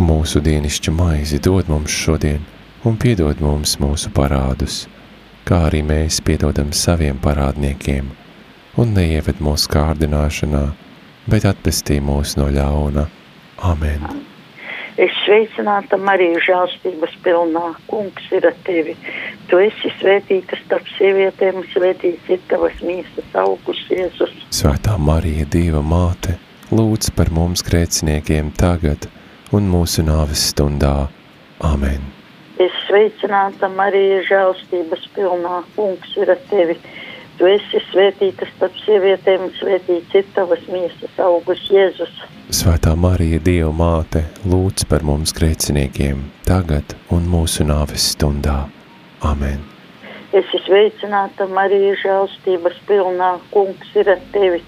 Mūsu 0.00 0.40
dienišķa 0.44 0.96
maizi 0.96 1.40
dod 1.44 1.68
mums 1.72 1.92
šodien, 1.92 2.40
un 2.84 2.96
piedod 2.96 3.40
mums 3.44 3.76
mūsu 3.80 4.10
parādus, 4.16 4.86
kā 5.44 5.66
arī 5.68 5.82
mēs 5.84 6.20
piedodam 6.24 6.72
saviem 6.72 7.18
parādniekiem, 7.20 8.08
un 8.80 8.94
neieved 8.96 9.42
mūsu 9.44 9.68
kārdināšanā, 9.74 10.64
bet 11.30 11.46
atpestī 11.48 12.00
mūs 12.00 12.36
no 12.40 12.48
ļauna. 12.52 13.06
Amen. 13.68 14.06
Es 15.00 15.12
sveicināta 15.24 15.96
Marija 16.00 16.40
žēlstības 16.44 17.14
pilnā, 17.24 17.62
kungs 17.88 18.26
ir 18.36 18.44
ar 18.48 18.56
tevi. 18.66 18.96
Tu 19.48 19.60
esi 19.64 19.92
svētīta 20.00 20.58
starp 20.64 20.88
sievietēm, 20.98 21.62
svētīts 21.72 22.28
ir 22.28 22.42
tavas 22.50 22.76
mīsas 22.84 23.36
augus, 23.40 23.80
Jēzus. 23.88 24.34
Svētā 24.52 24.98
Marija, 25.00 25.48
Dieva 25.48 25.80
māte, 25.80 26.36
lūdz 26.72 27.14
par 27.16 27.32
mums 27.32 27.64
grēciniekiem 27.64 28.52
tagad 28.60 29.08
un 29.56 29.72
mūsu 29.72 30.04
nāves 30.04 30.50
stundā. 30.52 30.96
Amen. 31.64 32.19
Es 32.60 32.74
sveicināta 32.84 33.70
Marija 33.72 34.18
žēlstības 34.28 35.06
pilnā, 35.14 35.62
kungs 35.76 36.10
ir 36.20 36.28
ar 36.34 36.40
tevi. 36.50 36.74
Tu 37.38 37.48
esi 37.48 37.80
svētīta 37.86 38.44
starp 38.50 38.74
sievietēm, 38.82 39.46
svētīts 39.56 40.18
ir 40.20 40.26
tavas 40.36 40.66
miesas 40.68 41.22
augus 41.24 41.62
Jēzus. 41.72 42.18
Svētā 42.52 42.92
Marija, 43.00 43.40
Dieva 43.40 43.70
māte, 43.72 44.26
lūdz 44.44 44.84
par 44.90 45.06
mums 45.08 45.32
grēciniekiem, 45.38 46.20
tagad 46.44 46.92
un 47.08 47.24
mūsu 47.32 47.64
nāves 47.64 48.10
stundā. 48.12 48.58
Amen. 49.24 49.64
Es 50.36 50.52
sveicināta 50.66 51.48
Marija 51.48 51.96
žēlstības 52.04 52.76
pilnā, 52.90 53.30
kungs 53.56 53.96
ir 53.96 54.12
ar 54.12 54.20
tevi. 54.36 54.60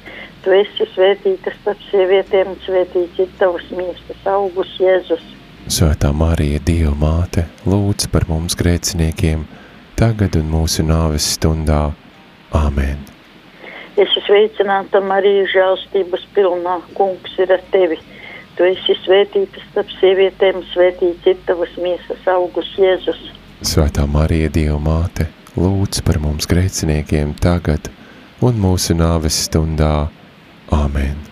Tu 0.43 0.57
esi 0.63 0.89
svētīta 0.95 1.53
starp 1.61 1.85
sievietēm, 1.91 2.57
svētīts 2.65 3.21
ir 3.27 3.31
tavas 3.39 3.69
miesas 3.77 4.27
augus 4.33 4.73
Jēzus. 4.81 5.29
Svētā 5.73 6.11
Marija, 6.13 6.59
Dieva 6.61 6.93
māte, 7.01 7.47
lūdz 7.65 8.11
par 8.13 8.27
mums 8.29 8.53
grēciniekiem, 8.61 9.47
tagad 9.97 10.37
un 10.37 10.51
mūsu 10.53 10.85
nāves 10.85 11.31
stundā. 11.39 11.95
Āmen. 12.53 13.01
Es 13.97 14.05
esmu 14.05 14.21
sveicināta 14.27 15.01
Marija 15.01 15.47
žēlstības 15.55 16.29
pilnā, 16.37 16.77
kungs 16.99 17.41
ir 17.41 17.57
ar 17.57 17.65
tevi. 17.73 17.97
Tu 18.59 18.69
esi 18.69 18.99
svētīta 19.01 19.65
starp 19.71 19.97
sievietēm, 19.97 20.61
svētīts 20.75 21.33
ir 21.33 21.41
tavas 21.49 21.73
miesas 21.81 22.31
augus 22.37 22.69
Jēzus. 22.77 23.25
Svētā 23.65 24.05
Marija, 24.05 24.53
Dieva 24.53 24.77
māte, 24.77 25.31
lūdz 25.57 26.05
par 26.05 26.21
mums 26.21 26.53
grēciniekiem 26.53 27.33
tagad 27.41 27.89
un 28.45 28.61
mūsu 28.61 28.99
nāves 29.01 29.47
stundā. 29.49 30.11
Āmen. 30.69 31.32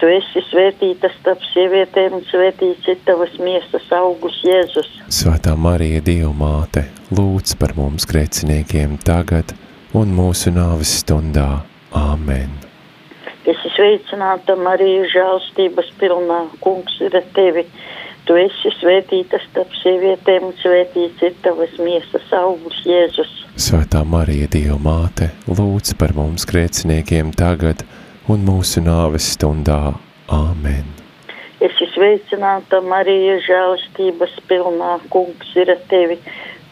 Tu 0.00 0.10
esi 0.10 0.42
svētīta 0.48 1.08
starp 1.20 1.42
sievietēm, 1.52 2.18
svētīts 2.30 2.88
ir 2.90 2.98
tavas 3.06 3.34
miesas 3.38 3.86
augus 3.94 4.40
Jēzus. 4.42 4.90
Svētā 5.06 5.54
Marija, 5.56 6.02
Dieva 6.02 6.32
māte, 6.34 6.88
lūdz 7.14 7.54
par 7.60 7.76
mums 7.78 8.08
grēciniekiem 8.10 8.98
tagad 9.06 9.54
un 9.94 10.10
mūsu 10.16 10.50
nāves 10.54 10.98
stundā. 11.04 11.62
Āmen. 11.94 12.50
Es 13.44 13.54
esmu 13.54 13.70
sveicināta 13.76 14.56
Marija 14.58 15.04
žēlstības 15.12 15.92
pilnā, 16.00 16.40
kungs 16.64 16.96
ir 17.04 17.14
ar 17.14 17.26
tevi. 17.36 17.62
Tu 18.24 18.38
esi 18.40 18.70
svētīta 18.80 19.38
starp 19.44 19.74
sievietēm, 19.82 20.48
svētīts 20.62 21.22
ir 21.28 21.34
tavas 21.44 21.74
miesas 21.78 22.30
augus 22.34 22.80
Jēzus. 22.88 23.34
Svētā 23.60 24.00
Marija, 24.08 24.48
Dieva 24.50 24.78
māte, 24.80 25.28
lūdz 25.46 25.94
par 26.00 26.16
mums 26.16 26.48
grēciniekiem 26.50 27.34
tagad 27.36 27.84
un 28.28 28.44
mūsu 28.46 28.82
nāves 28.84 29.34
stundā. 29.34 29.94
Āmen. 30.32 30.86
Es 31.64 31.76
sveicināta 31.92 32.80
Marija 32.84 33.36
žēlstības 33.44 34.38
pilnā, 34.48 34.96
kungs 35.12 35.52
ir 35.60 35.72
ar 35.74 35.82
tevi. 35.90 36.16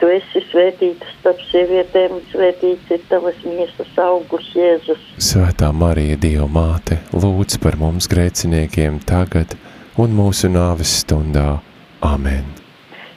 Tu 0.00 0.08
esi 0.10 0.40
svētīta 0.48 1.06
starp 1.18 1.42
sievietēm, 1.50 2.16
svētīts 2.32 2.90
ir 2.90 3.04
tavas 3.10 3.36
miesas 3.46 3.92
augus 4.02 4.48
Jēzus. 4.56 5.04
Svētā 5.22 5.68
Marija, 5.76 6.16
Dieva 6.18 6.48
māte, 6.50 6.98
lūdz 7.14 7.60
par 7.62 7.78
mums 7.78 8.08
grēciniekiem 8.10 8.98
tagad 9.06 9.54
un 10.00 10.16
mūsu 10.16 10.50
nāves 10.50 10.96
stundā. 11.04 11.60
Amen. 12.02 12.48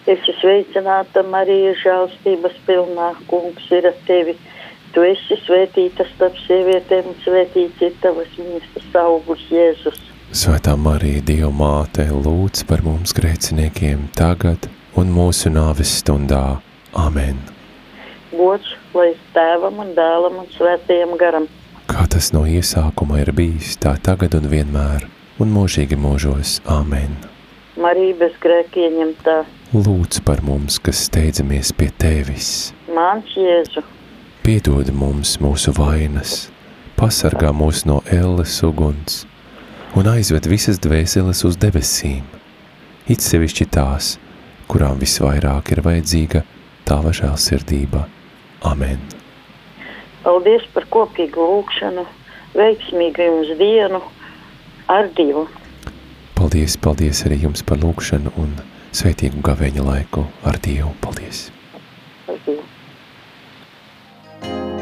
Es 0.05 0.21
sveicināta 0.37 1.23
Marija 1.25 1.73
žēlstības 1.81 2.59
pilnā, 2.67 3.15
kungs 3.31 3.71
ir 3.73 3.89
ar 3.89 3.97
tevi. 4.05 4.35
Tu 4.95 5.03
esi 5.03 5.35
svētīta 5.43 6.05
starp 6.13 6.37
sievietēm, 6.45 7.09
svētīts 7.25 7.81
ir 7.83 7.97
tavas 7.99 8.31
miesas 8.39 8.85
augus 9.01 9.41
Jēzus. 9.51 9.99
Svētā 10.31 10.77
Marija, 10.79 11.19
Dieva 11.27 11.51
māte, 11.51 12.05
lūdz 12.07 12.63
par 12.69 12.83
mums 12.85 13.11
grēciniekiem 13.17 14.07
tagad 14.15 14.69
un 14.95 15.11
mūsu 15.11 15.51
nāves 15.51 15.97
stundā. 15.99 16.61
Amen. 16.95 17.41
Gods 18.31 18.71
lai 18.95 19.11
tēvam 19.35 19.81
un 19.83 19.91
dēlam 19.97 20.39
un 20.43 20.47
svētajam 20.55 21.15
garam. 21.19 21.49
Kā 21.91 22.07
tas 22.11 22.31
no 22.33 22.45
iesākuma 22.47 23.19
ir 23.21 23.33
bijis, 23.35 23.75
tā 23.81 23.97
tagad 24.01 24.37
un 24.39 24.47
vienmēr, 24.51 25.09
un 25.43 25.51
mūžīgi 25.53 25.99
mūžos. 25.99 26.61
Amen. 26.71 27.19
Marija 27.75 28.15
bez 28.23 28.39
grēka 28.39 28.79
ieņemtā. 28.87 29.35
Lūdz 29.75 30.23
par 30.23 30.39
mums, 30.47 30.79
kas 30.79 31.03
steidzamies 31.09 31.73
pie 31.75 31.91
Tevis. 31.99 32.71
Mans 32.95 33.35
Jēzu, 33.35 33.83
Piedod 34.45 34.91
mums 34.93 35.39
mūsu 35.41 35.71
vainas, 35.73 36.51
pasargā 36.93 37.49
mūs 37.49 37.79
no 37.89 37.95
elles 38.13 38.59
uguns 38.61 39.23
un 39.97 40.05
aizved 40.11 40.45
visas 40.45 40.77
dvēseles 40.83 41.41
uz 41.49 41.57
debesīm, 41.57 42.21
it 43.09 43.25
sevišķi 43.25 43.65
tās, 43.73 44.11
kurām 44.69 45.01
visvairāk 45.01 45.71
ir 45.73 45.81
vajadzīga 45.87 46.43
tava 46.85 47.15
žēlsirdība. 47.17 48.03
Amen. 48.69 49.01
Paldies 50.21 50.69
par 50.77 50.85
kopīgu 50.93 51.49
lūkšanu, 51.49 52.05
veiksmīgu 52.53 53.25
jums 53.25 53.57
dienu 53.57 54.03
ar 54.93 55.09
Dievu. 55.17 55.47
Paldies, 56.37 56.77
paldies 56.77 57.25
arī 57.25 57.41
jums 57.47 57.65
par 57.65 57.81
lūkšanu 57.81 58.37
un 58.45 58.53
sveitīgu 58.93 59.41
gavēņa 59.49 59.89
laiku 59.89 60.29
ar 60.45 60.61
Dievu. 60.61 60.93
Paldies! 61.01 61.47
Paldies. 62.29 62.64
you 64.45 64.74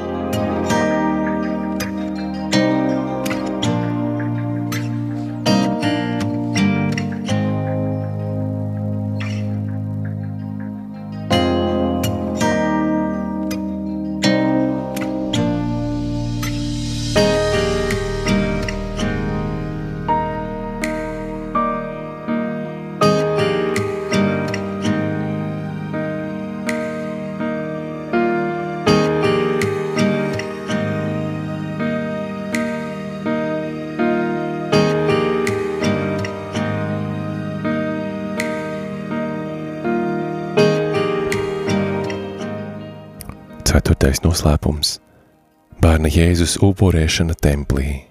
Ceturtais 43.73 44.19
noslēpums– 44.21 44.99
bērna 45.81 46.05
Jēzus 46.13 46.59
upurēšana 46.61 47.33
templī. 47.41 48.03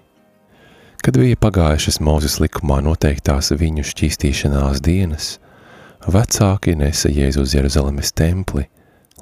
Kad 0.99 1.15
bija 1.15 1.37
pagājušas 1.39 2.01
Mūzes 2.03 2.35
likumā 2.43 2.81
noteiktās 2.83 3.53
viņu 3.55 3.85
šķīstīšanās 3.87 4.81
dienas, 4.83 5.27
vecāki 6.03 6.75
nesa 6.75 7.07
Jēzu 7.07 7.45
uz 7.45 7.55
Jeruzalemes 7.55 8.11
templi, 8.11 8.65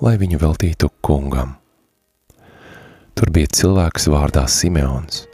lai 0.01 0.15
viņu 0.17 0.39
veltītu 0.41 0.89
kungam. 1.05 1.59
Tur 3.13 3.29
bija 3.29 3.51
cilvēks 3.59 4.09
vārdā 4.09 4.47
Simeons. 4.49 5.27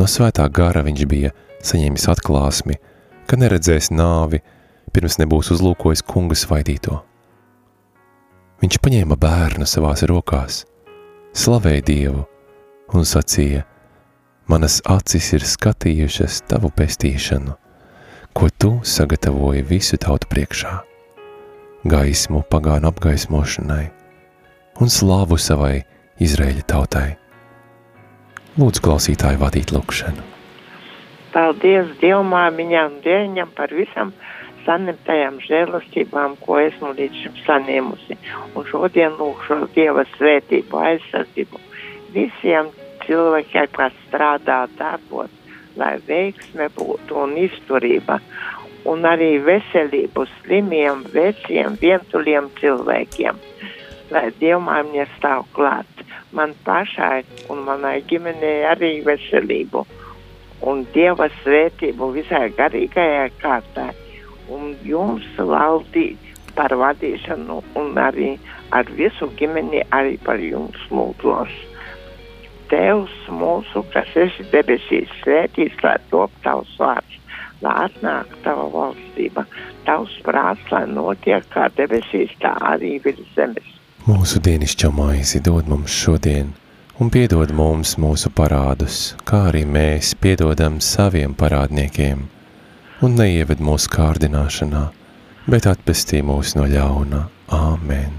No 0.00 0.08
svētā 0.08 0.48
gara 0.48 0.80
viņš 0.86 1.04
bija 1.12 1.34
saņēmis 1.60 2.08
atklāsmi, 2.14 2.80
ka 3.28 3.36
neredzēs 3.36 3.92
nāvi, 3.92 4.40
pirms 4.96 5.20
nebūs 5.20 5.52
uzlūkojis 5.58 6.06
kunga 6.08 6.40
svaidīto. 6.40 7.02
Viņš 8.56 8.78
paņēma 8.80 9.18
bērnu 9.20 9.66
savās 9.68 10.00
rokās, 10.08 10.62
slavēja 11.36 11.82
Dievu 11.84 12.22
un 12.96 13.04
sacīja, 13.04 13.66
manas 14.48 14.78
acis 14.88 15.28
ir 15.36 15.44
skatījušas 15.44 16.38
tavu 16.48 16.70
pestīšanu, 16.72 17.52
ko 18.32 18.48
tu 18.56 18.70
sagatavoji 18.80 19.60
visu 19.68 19.98
tautu 20.00 20.30
priekšā, 20.32 20.72
gaismu 21.84 22.40
pagānu 22.48 22.88
apgaismošanai 22.88 23.84
un 24.80 24.92
slāvu 24.92 25.36
savai 25.36 25.82
Izraēļa 26.24 26.64
tautai. 26.72 27.10
Lūdzu 28.56 28.86
klausītāju 28.88 29.42
vadīt 29.42 29.76
lūkšanu. 29.76 30.24
Paldies 31.36 31.92
Dievmāmiņām 32.00 32.94
un 32.94 33.00
Dieviņam 33.04 33.52
par 33.52 33.76
visam 33.76 34.16
saņemtajām 34.66 35.38
žēlastībām, 35.46 36.36
ko 36.42 36.58
esmu 36.60 36.92
līdz 36.98 37.22
šim 37.22 37.38
saņēmusi. 37.46 38.18
Un 38.54 38.66
šodien 38.70 39.16
lūkšu 39.20 39.60
Dieva 39.76 40.04
svētību, 40.16 40.80
aizsardzību 40.90 41.62
visiem 42.14 42.70
cilvēkiem, 43.06 43.70
kas 43.76 43.96
strādā 44.06 44.64
darbos, 44.78 45.32
lai 45.78 45.96
veiksme 46.08 46.68
būtu 46.76 47.18
un 47.22 47.36
izturība, 47.46 48.20
un 48.86 49.06
arī 49.08 49.36
veselību 49.44 50.26
slimiem, 50.38 51.04
veciem, 51.14 51.76
vientuļiem 51.82 52.50
cilvēkiem. 52.60 53.42
Lai 54.14 54.28
Dievmāmiņa 54.40 55.06
stāv 55.16 55.46
klāt 55.56 56.02
man 56.36 56.54
pašai 56.66 57.24
un 57.50 57.64
manai 57.66 57.98
ģimenei 58.06 58.66
arī 58.70 58.92
veselību 59.06 59.82
un 60.70 60.86
Dieva 60.94 61.28
svētību 61.42 62.12
visai 62.14 62.48
garīgajai 62.56 63.30
kārtai 63.42 63.92
un 64.52 64.74
jums 64.84 65.26
valdīt 65.36 66.32
par 66.56 66.72
vadīšanu 66.80 67.60
un 67.76 67.98
arī 68.00 68.34
ar 68.74 68.88
visu 68.98 69.28
ģimeni 69.38 69.84
arī 69.94 70.16
par 70.24 70.40
jums 70.40 70.80
lūdzos. 70.90 71.52
Tevs 72.70 73.14
mūsu, 73.30 73.84
kas 73.92 74.10
esi 74.18 74.46
debesīs, 74.50 75.12
svētīts, 75.22 75.78
lai 75.84 75.96
top 76.10 76.32
tavs 76.42 76.72
vārds, 76.80 77.20
lai 77.62 77.74
atnāk 77.86 78.32
tava 78.42 78.66
valstība, 78.72 79.46
tavs 79.86 80.16
prāts, 80.26 80.66
lai 80.72 80.84
notiek 80.90 81.46
kā 81.54 81.68
debesīs, 81.78 82.34
tā 82.42 82.56
arī 82.72 82.96
virs 83.04 83.22
zemes. 83.36 83.74
Mūsu 84.06 84.42
dienišķo 84.42 84.90
maizi 84.94 85.42
dod 85.42 85.68
mums 85.70 85.94
šodien, 85.94 86.52
un 86.98 87.10
piedod 87.10 87.52
mums 87.54 87.96
mūsu 88.02 88.32
parādus, 88.34 89.14
kā 89.26 89.46
arī 89.52 89.62
mēs 89.66 90.14
piedodam 90.18 90.80
saviem 90.82 91.34
parādniekiem, 91.38 92.26
un 93.04 93.16
neieved 93.18 93.60
mūsu 93.60 93.90
kārdināšanā, 93.92 94.84
bet 95.50 95.68
atpestī 95.68 96.22
mūs 96.24 96.54
no 96.56 96.64
ļauna. 96.70 97.26
Āmen! 97.52 98.14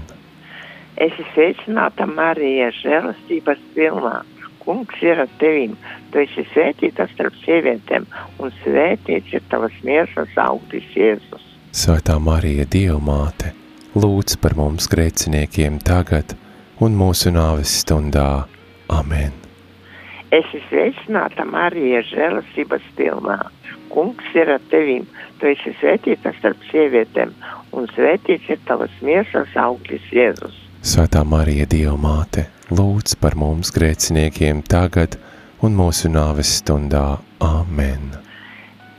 Es 0.98 1.12
esmu 1.12 1.26
sveicināta 1.34 2.06
Marija, 2.10 2.70
žēlastības 2.80 3.60
pilnā. 3.74 4.22
Kungs 4.62 5.02
ir 5.04 5.20
ar 5.22 5.30
tevīm, 5.40 5.76
tu 6.12 6.20
esi 6.20 6.44
svētīta 6.50 7.06
starp 7.12 7.36
sievietēm, 7.44 8.04
un 8.42 8.52
svētīts 8.62 9.32
ir 9.36 9.44
tavas 9.52 9.76
miesas 9.86 10.34
augtis 10.42 10.84
Jēzus. 10.96 11.44
Svētā 11.72 12.18
Marija, 12.20 12.66
Dieva 12.68 12.98
māte, 13.00 13.52
lūdz 13.94 14.40
par 14.42 14.56
mums 14.58 14.88
grēciniekiem 14.90 15.78
tagad 15.84 16.34
un 16.84 16.96
mūsu 16.98 17.32
nāves 17.34 17.78
stundā. 17.82 18.48
Amen! 18.92 19.36
Es 20.28 20.44
esmu 20.44 20.64
sveicināta 20.68 21.46
Marija, 21.48 22.02
žēlastības 22.10 22.84
pilnā. 22.98 23.38
Kungs 23.92 24.34
ir 24.36 24.50
ar 24.52 24.62
tevīm, 24.70 25.06
tu 25.40 25.48
esi 25.50 25.72
svētīta 25.80 26.32
starp 26.38 26.62
sievietēm, 26.70 27.32
un 27.72 27.88
svētīts 27.94 28.50
ir 28.52 28.60
tavas 28.68 28.94
miesas 29.04 29.54
auglis 29.58 30.04
Jēzus. 30.12 30.56
Svētā 30.84 31.24
Marija, 31.26 31.66
Dieva 31.66 31.96
māte, 31.98 32.46
lūdz 32.70 33.16
par 33.22 33.36
mums 33.38 33.72
grēciniekiem 33.74 34.62
tagad 34.68 35.18
un 35.64 35.74
mūsu 35.78 36.10
nāves 36.12 36.58
stundā. 36.60 37.18
Amen! 37.44 38.12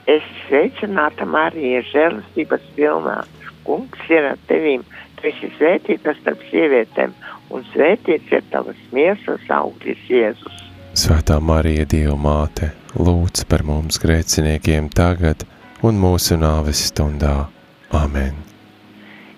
Es 0.09 0.25
sveicināta 0.47 1.27
Marija, 1.29 1.83
žēlastības 1.91 2.65
pilnā. 2.77 3.19
Kungs 3.67 4.07
ir 4.09 4.31
ar 4.31 4.39
tevīm, 4.49 4.81
tu 5.19 5.29
esi 5.29 5.51
svētīta 5.59 6.15
starp 6.17 6.41
sievietēm, 6.49 7.13
un 7.53 7.67
svētīts 7.73 8.33
ir 8.33 8.47
tavas 8.53 8.79
miesas 8.95 9.45
auglis 9.53 10.01
Jēzus. 10.09 10.68
Svētā 10.97 11.37
Marija, 11.41 11.85
Dieva 11.85 12.15
māte, 12.17 12.71
lūdz 12.97 13.45
par 13.49 13.61
mums 13.65 13.99
grēciniekiem 14.01 14.89
tagad 14.89 15.45
un 15.85 15.99
mūsu 16.01 16.37
nāves 16.39 16.81
stundā. 16.89 17.45
Amen! 17.93 18.33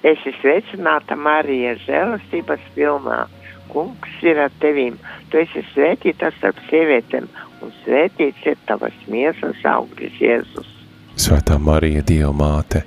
Es 0.01 0.17
esmu 0.17 0.33
sveicināta 0.39 1.17
Marija, 1.19 1.75
žēlastības 1.83 2.63
pilnā. 2.75 3.25
Kungs 3.71 4.23
ir 4.25 4.39
ar 4.41 4.51
tevīm, 4.63 4.97
tu 5.31 5.39
esi 5.43 5.61
svētīta 5.71 6.31
starp 6.39 6.57
sievietēm, 6.69 7.27
un 7.61 7.75
svētīts 7.83 8.47
ir 8.47 8.57
tavas 8.67 8.97
miesas 9.11 9.61
auglis 9.67 10.17
Jēzus. 10.19 10.71
Svētā 11.19 11.59
Marija, 11.59 12.01
Dieva 12.01 12.33
māte, 12.35 12.85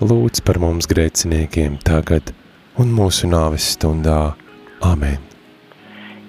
lūdz 0.00 0.42
par 0.46 0.62
mums 0.62 0.90
grēciniekiem 0.90 1.78
tagad 1.84 2.34
un 2.78 2.94
mūsu 2.94 3.30
nāves 3.30 3.74
stundā. 3.76 4.34
Amen! 4.82 5.33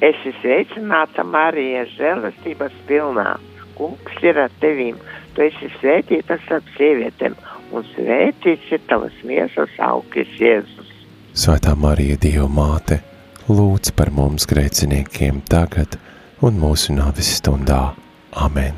Es 0.03 0.15
esmu 0.19 0.33
sveicināta 0.41 1.23
Marija, 1.23 1.85
žēlastības 1.95 2.73
pilnā. 2.87 3.37
Kungs 3.77 4.23
ir 4.23 4.37
ar 4.39 4.51
tevīm, 4.59 4.97
tu 5.35 5.43
esi 5.45 5.69
svētīta 5.79 6.35
starp 6.43 6.67
sievietēm, 6.75 7.35
un 7.71 7.83
svētīts 7.93 8.73
ir 8.75 8.83
tavas 8.89 9.15
miesas 9.23 9.71
auglis 9.79 10.31
Jēzus. 10.39 10.91
Svētā 11.35 11.75
Marija, 11.79 12.17
Dieva 12.19 12.47
māte, 12.51 12.99
lūdz 13.47 13.93
par 13.95 14.11
mums 14.15 14.47
grēciniekiem 14.51 15.41
tagad 15.47 15.95
un 16.43 16.59
mūsu 16.59 16.95
nāves 16.95 17.31
stundā. 17.39 17.95
Amen! 18.35 18.75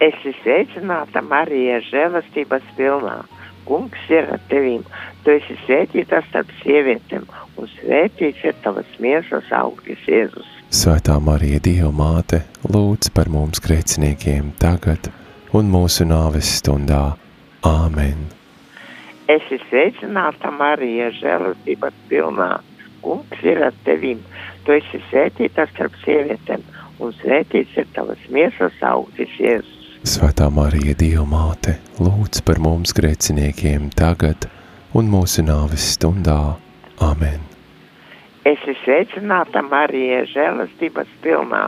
Es 0.00 0.16
esmu 0.20 0.34
sveicināta 0.40 1.20
Marija, 1.24 1.82
žēlastības 1.90 2.64
pilnā. 2.78 3.20
Kungs 3.68 4.08
ir 4.12 4.28
ar 4.34 4.40
tevīm, 4.50 4.82
tu 5.24 5.32
esi 5.32 5.56
svētīta 5.64 6.20
starp 6.28 6.50
sievietēm, 6.60 7.24
un 7.58 7.68
svētīts 7.78 8.44
ir 8.44 8.56
tavas 8.64 8.88
miesas 9.00 9.48
auglis 9.56 10.02
Jēzus. 10.08 10.48
Svētā 10.74 11.16
Marija, 11.22 11.60
Dieva 11.64 11.90
māte, 11.94 12.42
lūdz 12.68 13.12
par 13.16 13.30
mums 13.32 13.62
grēciniekiem 13.64 14.52
tagad 14.60 15.08
un 15.56 15.70
mūsu 15.72 16.06
nāves 16.08 16.50
stundā. 16.58 17.16
Āmen! 17.64 18.26
Esi 19.30 19.56
sveicināta, 19.68 20.50
Marija, 20.52 21.08
žēlastības 21.16 21.94
pilnā. 22.10 22.50
Kungs 23.04 23.44
ir 23.44 23.62
ar 23.64 23.76
tevīm. 23.86 24.20
Tu 24.64 24.76
esi 24.76 25.00
svētīta 25.10 25.64
starp 25.72 25.96
sievietēm, 26.02 26.64
un 27.00 27.14
svētīts 27.20 27.78
ir 27.80 27.88
tavas 27.96 28.20
miesas 28.32 28.76
augtis, 28.84 29.32
Jēzus. 29.40 29.80
Svētā 30.04 30.50
Marija, 30.52 30.92
Dieva 31.00 31.24
māte, 31.28 31.78
lūdz 31.96 32.44
par 32.44 32.60
mums 32.60 32.92
grēciniekiem 32.96 33.88
tagad 33.96 34.44
un 34.48 34.63
mūsu 35.02 35.42
nāves 35.42 35.94
stundā. 35.96 36.54
Amen. 37.02 37.42
Esi 38.46 38.74
sveicināta, 38.84 39.62
Marija, 39.66 40.22
žēlastības 40.30 41.10
pilnā. 41.24 41.64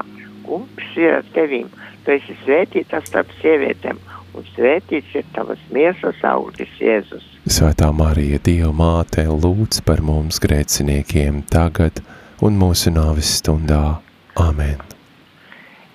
Kungs 0.46 0.98
ir 1.00 1.18
ar 1.18 1.30
tevīm. 1.34 1.70
Tu 2.04 2.14
esi 2.14 2.36
svētīta 2.44 3.00
starp 3.02 3.32
sievietēm, 3.40 3.98
un 4.36 4.44
svētīts 4.52 5.14
ir 5.18 5.24
tavas 5.34 5.62
miesas 5.74 6.20
augtis, 6.22 6.70
Jēzus. 6.78 7.24
Svētā 7.50 7.88
Marija, 7.96 8.38
Dieva 8.44 8.70
māte, 8.76 9.24
lūdz 9.26 9.80
par 9.88 10.04
mums 10.06 10.38
grēciniekiem 10.44 11.42
tagad 11.50 11.98
un 12.44 12.60
mūsu 12.60 12.92
nāves 12.94 13.32
stundā. 13.40 13.96
Amen. 14.38 14.78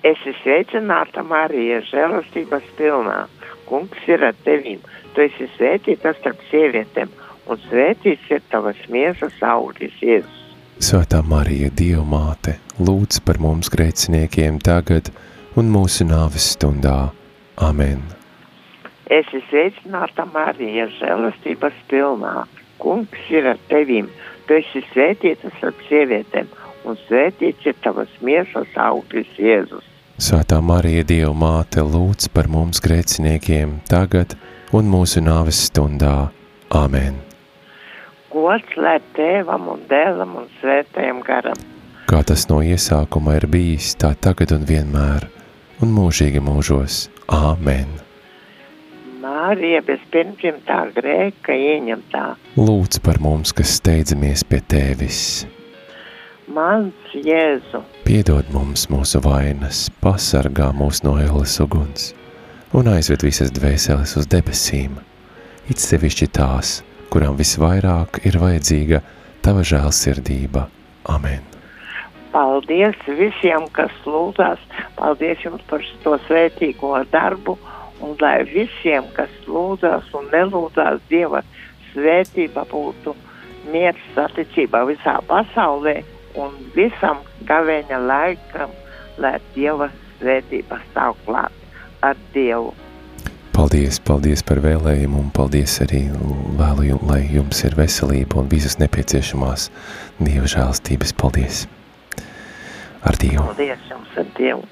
Esi 0.04 0.34
sveicināta, 0.42 1.24
Marija, 1.24 1.80
žēlastības 1.92 2.68
pilnā. 2.76 3.28
Kungs 3.70 4.08
ir 4.10 4.26
ar 4.26 4.36
tevīm. 4.44 4.82
Tu 5.14 5.28
esi 5.28 5.48
svētīta 5.56 6.16
starp 6.18 6.42
sievietēm, 6.50 7.12
un 7.50 7.60
svētīts 7.68 8.30
ir 8.32 8.44
tavas 8.52 8.80
miesas 8.90 9.38
augtis, 9.42 9.94
Jēzus. 10.02 10.40
Svētā 10.82 11.22
Marija, 11.22 11.70
Dieva 11.78 12.04
māte, 12.08 12.56
lūdz 12.82 13.22
par 13.26 13.38
mums 13.42 13.70
grēciniekiem 13.70 14.58
tagad 14.66 15.12
un 15.60 15.70
mūsu 15.70 16.08
nāves 16.10 16.48
stundā. 16.56 17.12
Amen. 17.62 18.02
Esi 19.12 19.44
sveicināta, 19.50 20.26
Marija, 20.34 20.88
žēlastības 20.98 21.78
pilnā. 21.92 22.48
Kungs 22.82 23.30
ir 23.30 23.52
ar 23.52 23.60
tevīm. 23.70 24.10
Tu 24.48 24.58
esi 24.58 24.82
svētīta 24.90 25.52
starp 25.60 25.86
sievietēm, 25.86 26.50
un 26.90 26.98
svētīts 27.06 27.68
ir 27.70 27.78
tavas 27.86 28.12
miesas 28.26 28.72
auglis, 28.82 29.30
Jēzus. 29.38 29.86
Svētā 30.22 30.62
Marija, 30.66 31.06
Dieva 31.06 31.34
māte, 31.38 31.84
lūdz 31.86 32.32
par 32.34 32.50
mums 32.50 32.82
grēciniekiem 32.82 33.82
tagad 33.90 34.34
un 34.74 34.90
mūsu 34.90 35.22
nāves 35.22 35.68
stundā. 35.70 36.32
Amen. 36.74 37.31
Gods 38.32 38.78
lai 38.80 39.00
tēvam 39.16 39.68
un 39.74 39.82
dēlam 39.90 40.38
un 40.40 40.48
svētajam 40.60 41.22
garam. 41.28 41.58
Kā 42.10 42.22
tas 42.28 42.48
no 42.50 42.60
iesākuma 42.64 43.38
ir 43.40 43.48
bijis, 43.52 43.94
tā 44.00 44.14
tagad 44.20 44.54
un 44.56 44.64
vienmēr, 44.68 45.28
un 45.84 45.92
mūžīgi 45.96 46.44
mūžos. 46.44 47.06
Āmen! 47.32 47.92
Mārija 49.22 49.84
bez 49.86 50.02
pirmdzimtā 50.12 50.80
grēka 50.96 51.56
ieņemtā. 51.56 52.24
Lūdz 52.58 53.02
par 53.06 53.22
mums, 53.24 53.54
kas 53.56 53.78
steidzamies 53.78 54.44
pie 54.50 54.60
Tevis. 54.68 55.22
Mans 56.52 57.14
Jēzu, 57.16 57.84
Piedod 58.04 58.50
mums 58.52 58.90
mūsu 58.92 59.22
vainas, 59.24 59.86
pasargā 60.04 60.72
mūs 60.76 61.04
no 61.06 61.16
ēles 61.22 61.60
uguns 61.64 62.12
un 62.78 62.88
aizved 62.88 63.24
visas 63.26 63.52
dvēseles 63.52 64.14
uz 64.20 64.28
debesīm, 64.32 64.96
it 65.72 65.82
sevišķi 65.82 66.28
tās, 66.38 66.80
kurām 67.12 67.38
visvairāk 67.40 68.24
ir 68.26 68.40
vajadzīga 68.42 69.04
Tava 69.42 69.64
žēlsirdība. 69.66 70.68
Amen! 71.10 71.52
paldies 72.32 72.98
visiem, 73.08 73.68
kas 73.76 73.94
lūdzās. 74.08 74.62
Paldies 74.98 75.44
jums 75.46 75.64
par 75.70 75.84
to 76.04 76.18
svētīgo 76.28 76.94
darbu. 77.14 77.58
Un 78.02 78.16
lai 78.22 78.42
visiem, 78.50 79.06
kas 79.14 79.34
lūdzās 79.46 80.08
un 80.18 80.30
nelūdzās, 80.34 81.04
Dieva 81.10 81.44
svētība 81.92 82.64
būtu 82.72 83.14
miers 83.70 84.02
saticībā 84.16 84.82
visā 84.90 85.20
pasaulē 85.30 86.00
un 86.42 86.56
visam 86.74 87.22
gavēņa 87.46 88.00
laikam, 88.08 88.74
lai 89.22 89.36
Dieva 89.54 89.92
svētība 90.18 90.82
stāv 90.90 91.20
klāt 91.28 91.54
ar 92.02 92.18
Dievu. 92.34 92.74
Paldies, 93.52 94.00
paldies 94.00 94.42
par 94.48 94.62
vēlējumu 94.64 95.20
un 95.26 95.32
paldies 95.36 95.74
arī 95.84 96.06
vēlu, 96.60 96.86
jum- 96.88 97.04
lai 97.10 97.22
jums 97.34 97.64
ir 97.68 97.76
veselība 97.76 98.40
un 98.42 98.48
visas 98.52 98.78
nepieciešamās 98.80 99.70
Dieva 100.20 100.48
žēlstības. 100.48 101.12
Paldies! 101.20 101.66
Ar 103.04 103.18
Dievu! 103.20 103.44
Paldies 103.52 103.84
jums 103.92 104.16
ar 104.18 104.30
Dievu! 104.38 104.64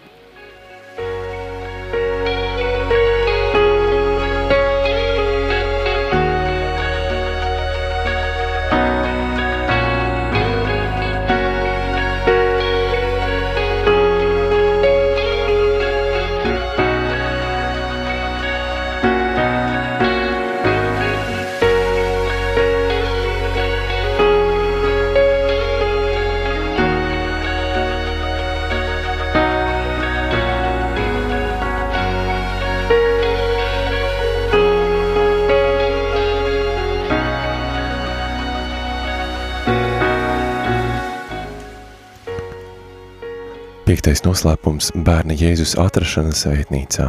Piektais 44.00 44.22
noslēpums– 44.24 44.94
bērna 45.08 45.36
Jēzus 45.36 45.74
atrašana 45.76 46.32
svētnīcā. 46.32 47.06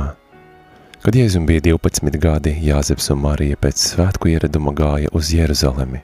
Kad 1.04 1.14
Jēzum 1.14 1.44
bija 1.46 1.62
12 1.68 2.16
gadi, 2.18 2.50
Jāzeps 2.66 3.12
un 3.14 3.20
Marija 3.22 3.54
pēc 3.62 3.84
svētku 3.92 4.32
ieraduma 4.32 4.72
gāja 4.74 5.12
uz 5.14 5.30
Jeruzalemi. 5.30 6.00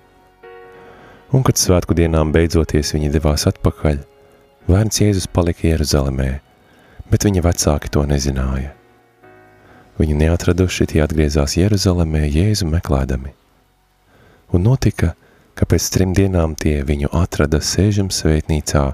Un, 1.34 1.42
kad 1.42 1.58
svētku 1.58 1.96
dienām 1.98 2.30
beidzoties 2.30 2.94
viņi 2.94 3.10
devās 3.16 3.48
atpakaļ, 3.50 3.98
bērns 4.68 5.02
Jēzus 5.02 5.26
palika 5.26 5.66
Jeruzalemē, 5.66 6.28
bet 7.10 7.26
viņa 7.26 7.42
vecāki 7.48 7.90
to 7.90 8.06
nezināja. 8.06 8.70
Viņu 9.98 10.20
neatraduši, 10.22 10.86
tie 10.94 11.02
atgriezās 11.02 11.58
Jeruzalemē 11.58 12.28
Jēzu 12.28 12.70
meklēdami. 12.70 13.34
Un 14.54 14.68
notika, 14.70 15.16
ka 15.58 15.66
pēc 15.66 15.90
trim 15.98 16.14
dienām 16.14 16.54
tie 16.54 16.78
viņu 16.86 17.10
atrada 17.24 17.58
sēžam 17.74 18.14
svētnīcā 18.14 18.86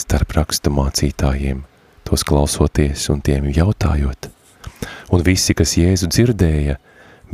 starp 0.00 0.34
rakstu 0.38 0.72
mācītājiem, 0.72 1.64
tos 2.08 2.24
klausoties 2.26 3.08
un 3.12 3.20
tiem 3.24 3.50
jautājot. 3.54 4.30
Un 5.12 5.24
visi, 5.26 5.54
kas 5.58 5.76
Jēzu 5.76 6.08
dzirdēja, 6.10 6.78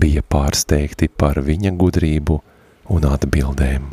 bija 0.00 0.22
pārsteigti 0.22 1.08
par 1.08 1.40
viņa 1.44 1.72
gudrību 1.78 2.40
un 2.94 3.06
atbildēm. 3.08 3.92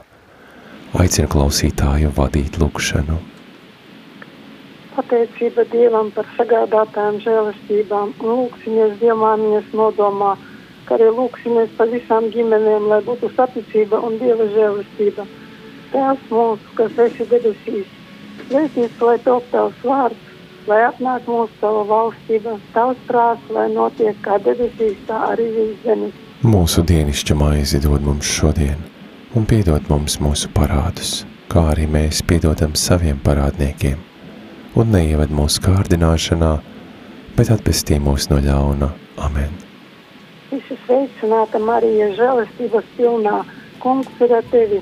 Aicina 0.93 1.29
klausītāju 1.29 2.11
vadīt 2.17 2.59
lūkšanu. 2.61 3.19
Pateicība 4.93 5.65
Dievam 5.71 6.11
par 6.13 6.27
sagādātājiem 6.37 7.15
žēlastībām 7.23 8.11
un 8.21 8.35
lūksimies 8.43 8.99
Dievmāmiņas 8.99 9.71
nodomā, 9.73 10.35
kā 10.85 10.99
arī 10.99 11.07
lūksimies 11.17 11.73
par 11.79 11.89
visām 11.89 12.29
ģimenēm, 12.35 12.85
lai 12.91 13.01
būtu 13.07 13.31
saticība 13.33 14.03
un 14.05 14.19
Dieva 14.21 14.45
žēlastība. 14.53 15.25
Tēvs 15.95 16.29
mūsu, 16.29 16.75
kas 16.77 17.01
esi 17.07 17.25
debesīs, 17.31 17.89
svētīts 18.47 19.01
lai 19.01 19.17
top 19.25 19.45
tavs 19.51 19.83
vārds, 19.83 20.31
lai 20.67 20.79
atnāk 20.87 21.27
mūsu 21.27 21.59
tava 21.61 21.83
valstība, 21.89 22.57
tavs 22.75 23.01
prāts, 23.09 23.49
lai 23.53 23.67
notiek 23.73 24.17
kā 24.25 24.39
debesīs, 24.43 24.99
tā 25.07 25.19
arī 25.33 25.49
virs 25.57 25.83
zemes. 25.83 26.19
Mūsu 26.43 26.83
dienišķa 26.87 27.37
maizi 27.39 27.79
dod 27.83 28.03
mums 28.03 28.27
šodien, 28.27 28.79
un 29.35 29.45
piedod 29.49 29.85
mums 29.91 30.19
mūsu 30.23 30.51
parādus, 30.55 31.23
kā 31.51 31.69
arī 31.73 31.87
mēs 31.87 32.23
piedodam 32.27 32.75
saviem 32.79 33.19
parādniekiem. 33.23 33.99
Un 34.75 34.89
neieved 34.91 35.31
mūsu 35.31 35.61
kārdināšanā, 35.63 36.55
bet 37.37 37.51
atpestī 37.53 37.99
mūs 38.01 38.29
no 38.31 38.39
ļauna. 38.41 38.89
Amen. 39.23 39.53
Visi 40.49 40.75
sveicināta 40.85 41.61
Marija, 41.61 42.09
žēlastības 42.17 42.89
pilnā, 42.97 43.43
kungs 43.81 44.21
ir 44.21 44.33
ar 44.37 44.45
tevi. 44.51 44.81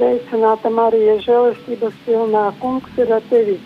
Sveicināta 0.00 0.70
Marija, 0.72 1.18
žēlastības 1.20 1.96
pilnā 2.06 2.46
kungs 2.56 2.94
ir 2.96 3.10
ar 3.12 3.24
tevi. 3.28 3.58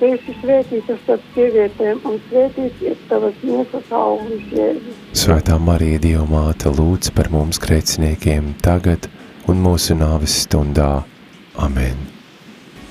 Tu 0.00 0.08
esi 0.16 0.32
svētīta 0.40 0.96
starp 1.04 1.28
sievietēm, 1.36 2.00
un 2.10 2.16
svētīts 2.24 2.80
ir 2.82 2.96
tavas 3.06 3.36
miesas 3.46 3.92
auglis, 3.94 4.48
Jēzus. 4.50 4.96
Svētā 5.14 5.60
Marija, 5.62 6.00
Dieva 6.02 6.24
māte, 6.26 6.72
lūdz 6.74 7.12
par 7.14 7.30
mums 7.30 7.62
grēciniekiem 7.62 8.48
tagad 8.66 9.06
un 9.46 9.62
mūsu 9.62 9.94
nāves 10.00 10.34
stundā. 10.42 11.04
Amen! 11.54 12.02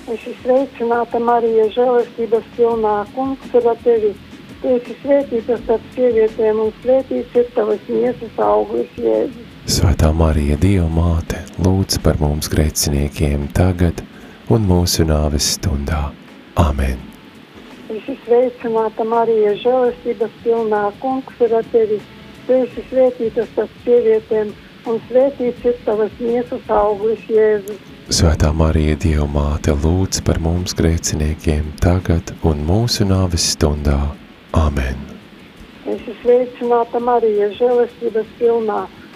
Es 0.05 0.15
esmu 0.15 0.37
sveicināta 0.45 1.19
Marija, 1.19 1.67
žēlastības 1.75 2.47
pilnā 2.55 2.95
kungs 3.17 3.59
ir 3.59 3.67
ar 3.73 3.83
tevi. 3.83 4.13
Tu 4.61 4.71
esi 4.77 4.95
svētīta 5.01 5.59
starp 5.65 5.91
sievietēm, 5.97 6.63
un 6.63 6.71
svētīts 6.79 7.35
ir 7.43 7.51
tavas 7.59 7.91
miesas 7.91 8.41
auglis, 8.47 8.95
Jēzus. 8.95 9.54
Svētā 9.65 10.11
Marija, 10.13 10.53
Dieva 10.61 10.85
māte, 10.93 11.39
lūdz 11.57 11.97
par 12.05 12.19
mums 12.21 12.45
grēciniekiem 12.53 13.47
tagad 13.57 14.03
un 14.53 14.67
mūsu 14.69 15.01
nāves 15.09 15.47
stundā. 15.55 16.11
Amen! 16.61 16.99
Es 17.89 17.95
esmu 17.97 18.13
sveicināta 18.27 19.01
Marija, 19.09 19.55
žēlastības 19.63 20.35
pilnā 20.43 20.81
kungs 21.01 21.41
ir 21.41 21.55
ar 21.57 21.65
tevi. 21.71 21.97
Tu 22.45 22.59
esi 22.59 22.83
svētīta 22.91 23.47
starp 23.55 23.79
sievietēm, 23.87 24.51
un 24.85 25.01
svētīts 25.07 25.65
ir 25.65 25.79
tavas 25.87 26.13
miesas 26.19 26.69
auglis, 26.69 27.23
Jēzus. 27.25 27.79
Svētā 28.13 28.51
Marija, 28.53 28.99
Dieva 29.01 29.25
māte, 29.25 29.73
lūdz 29.73 30.21
par 30.27 30.37
mums 30.45 30.77
grēciniekiem 30.77 31.71
tagad 31.81 32.35
un 32.45 32.61
mūsu 32.69 33.09
nāves 33.09 33.49
stundā. 33.55 33.97
Amen! 34.53 35.01
Es 35.89 35.97
esmu 35.97 36.15
sveicināta 36.21 37.01
Marija, 37.01 37.49
žēlastības 37.57 38.29
pilnā. 38.37 38.83
Kungs 38.85 39.04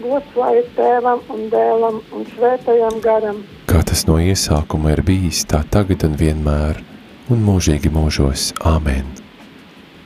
Gods 0.00 0.36
lai 0.36 0.52
ir 0.60 0.68
tēvam 0.76 1.20
un 1.32 1.48
dēlam 1.52 2.00
un 2.16 2.26
svētajam 2.34 3.00
garam. 3.04 3.42
Kā 3.70 3.82
tas 3.86 4.06
no 4.08 4.16
iesākuma 4.20 4.94
ir 4.94 5.04
bijis, 5.06 5.44
tā 5.48 5.60
tagad 5.70 6.06
un 6.08 6.16
vienmēr, 6.20 6.80
un 7.30 7.44
mūžīgi 7.46 7.92
mūžos. 7.92 8.50
Amen! 8.66 9.06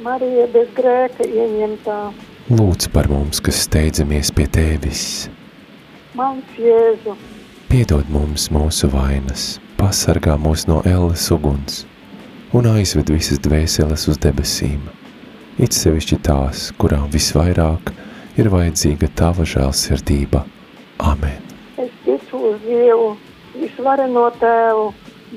Marija 0.05 0.49
bez 0.53 0.69
grēka 0.77 1.25
ieņemtā. 1.25 2.01
Lūdz 2.53 2.91
par 2.93 3.09
mums, 3.09 3.41
kas 3.41 3.63
steidzamies 3.65 4.35
pie 4.37 4.51
Tevis. 4.53 5.31
Mans 6.15 6.59
Jēzu, 6.61 7.17
Piedod 7.71 8.07
mums 8.13 8.51
mūsu 8.55 8.87
vainas, 8.93 9.57
pasargā 9.81 10.37
mūs 10.39 10.69
no 10.71 10.83
elles 10.87 11.25
uguns 11.35 11.83
un 12.55 12.69
aizved 12.71 13.11
visas 13.11 13.41
dvēseles 13.43 14.05
uz 14.13 14.19
debesīm. 14.23 14.83
It 15.59 15.75
sevišķi 15.75 16.19
tās, 16.23 16.69
kurām 16.79 17.09
visvairāk 17.11 17.91
ir 18.39 18.51
vajadzīga 18.51 19.11
Tava 19.15 19.47
žēlsirdība. 19.47 20.45
Amen! 20.99 21.45
es 21.79 21.91
ticu 22.05 22.41
uz 22.51 22.61
Dievu, 22.65 23.17
visvareno 23.59 24.29
tēvu, 24.41 24.87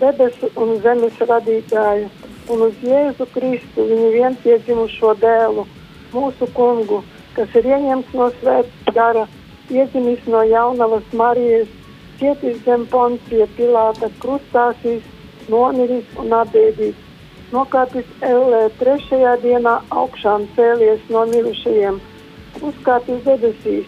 debesu 0.02 0.50
un 0.62 0.76
zemes 0.84 1.18
radītāju, 1.30 2.10
un 2.54 2.64
uz 2.68 2.84
Jēzu 2.86 3.28
Kristu, 3.34 3.86
viņu 3.90 4.12
vienpiedzimušo 4.16 5.14
dēlu, 5.22 5.66
mūsu 6.14 6.48
kungu, 6.58 7.02
kas 7.36 7.54
ir 7.60 7.70
ieņemts 7.74 8.14
no 8.18 8.30
svētā 8.40 8.94
gara, 8.96 9.26
iedzimis 9.74 10.24
no 10.32 10.44
jaunavas 10.48 11.06
Marijas, 11.14 11.70
cietis 12.20 12.62
zem 12.66 12.86
poncija 12.92 13.50
Pilāta, 13.58 14.10
krustāsīs, 14.24 15.04
nomiris 15.52 16.08
un 16.22 16.34
atbēdīts, 16.42 17.04
nokāpis 17.54 18.08
ellē 18.26 18.68
trešajā 18.80 19.38
dienā 19.44 19.80
augšām 19.90 20.48
cēlies 20.56 21.04
no 21.14 21.26
mirušajiem, 21.34 22.00
uzkāpis 22.66 23.22
debesīs, 23.26 23.86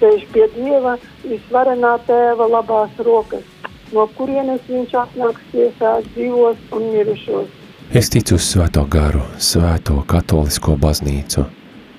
sēž 0.00 0.24
pie 0.32 0.48
Dieva 0.54 0.96
visvarenā 1.24 1.94
tēva 2.06 2.48
labās 2.50 2.98
rokas, 3.06 3.44
no 3.92 4.06
kurienes 4.18 4.64
viņš 4.68 4.94
atnāks 5.02 5.48
tiesāt 5.52 6.08
dzīvos 6.14 6.60
un 6.76 6.90
mirušos. 6.94 7.54
Es 7.96 8.10
ticu 8.12 8.36
uz 8.36 8.44
svēto 8.44 8.84
garu, 8.84 9.22
svēto 9.40 10.02
katolisko 10.08 10.76
baznīcu, 10.76 11.46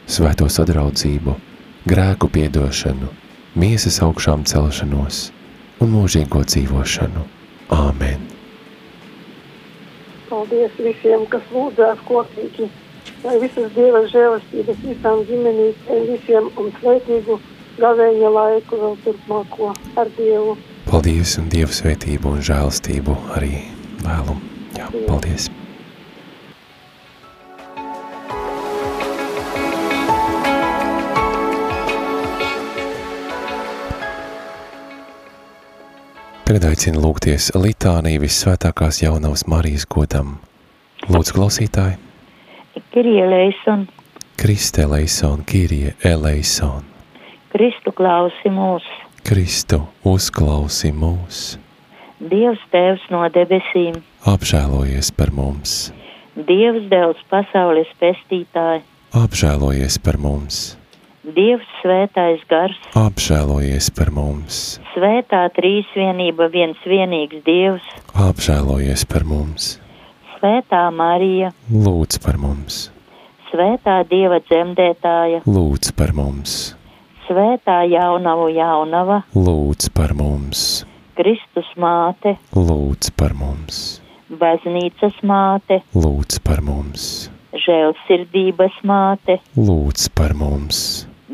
svēto 0.06 0.46
sadraudzību, 0.46 1.34
grēku 1.90 2.30
piedošanu, 2.30 3.10
miesas 3.58 3.98
augšām 4.06 4.46
celšanos 4.46 5.30
un 5.82 5.96
mūžīgo 5.96 6.44
dzīvošanu. 6.46 7.26
Āmen! 7.74 8.28
Paldies 10.30 10.74
visiem, 10.78 11.26
kas 11.32 11.46
lūdzās 11.54 12.02
kopīgi, 12.06 12.70
lai 13.24 13.38
visas 13.44 13.72
Dieva 13.76 14.04
žēlastības 14.12 14.82
visām 14.86 15.24
ģimenīm, 15.30 15.74
visiem 16.10 16.50
un 16.60 16.72
svētīgu 16.80 17.40
gavēņa 17.80 18.34
laiku 18.36 18.82
vēl 18.84 18.98
turpmāko 19.06 19.72
ar 20.00 20.12
Dievu. 20.18 20.58
Paldies 20.90 21.38
un 21.42 21.50
Dievu 21.54 21.76
svētību 21.76 22.36
un 22.36 22.44
žēlastību 22.44 23.16
arī 23.38 23.56
vēlu. 24.04 24.38
Jā, 24.78 24.92
paldies! 25.08 25.50
Tagad 36.50 36.64
aicinu 36.72 37.04
lūgties 37.04 37.52
litāniju 37.54 38.24
vissvētākās 38.24 39.04
jaunavas 39.04 39.44
Marijas 39.46 39.84
godam. 39.86 40.40
Lūdzu, 41.06 41.36
klausītāji, 41.36 42.00
Kirija 42.92 43.26
Leison, 43.26 43.88
Kriste 44.42 44.82
eleison, 44.82 45.44
Kirije 45.46 45.94
eleison, 46.04 46.84
Kristu 47.52 47.92
klausi 47.92 48.52
mūs, 48.54 48.86
Kristu 49.26 49.82
uzklausi 50.06 50.92
mūs, 50.94 51.58
Dievs 52.20 52.62
Tēvs 52.74 53.08
no 53.14 53.24
debesīm, 53.34 53.98
apžēlojies 54.30 55.10
par 55.18 55.34
mums, 55.34 55.92
Dievs 56.36 56.86
Dēls 56.94 57.26
pasaules 57.34 57.90
pestītāji, 58.02 58.86
apžēlojies 59.18 60.00
par 60.06 60.22
mums, 60.22 60.62
Dievs 61.26 61.68
Svētais 61.82 62.46
Gars, 62.50 62.78
apžēlojies 62.94 63.90
par 63.98 64.14
mums, 64.14 64.80
Svētā 64.94 65.48
Trīsvienība 65.58 66.52
viens 66.54 66.80
vienīgs 66.86 67.42
Dievs, 67.50 67.94
apžēlojies 68.30 69.10
par 69.10 69.26
mums, 69.26 69.78
Svētā 70.40 70.86
Marija, 70.96 71.50
lūdz 71.68 72.22
par 72.24 72.38
mums, 72.40 72.76
Svētā 73.50 73.98
Dieva 74.08 74.38
dzemdētāja, 74.46 75.42
lūdz 75.44 75.92
par 76.00 76.14
mums, 76.16 76.54
Svētā 77.26 77.82
Jaunavu 77.92 78.46
Jaunava, 78.56 79.18
lūdz 79.36 79.90
par 79.92 80.16
mums, 80.16 80.86
Kristus 81.20 81.68
māte, 81.76 82.38
lūdz 82.56 83.12
par 83.20 83.36
mums, 83.36 84.00
baznīcas 84.32 85.20
māte, 85.28 85.82
lūdz 85.92 86.40
par 86.48 86.64
mums, 86.64 87.28
žēlsirdības 87.68 88.80
māte, 88.88 89.42
lūdz 89.60 90.08
par 90.16 90.40
mums, 90.40 90.84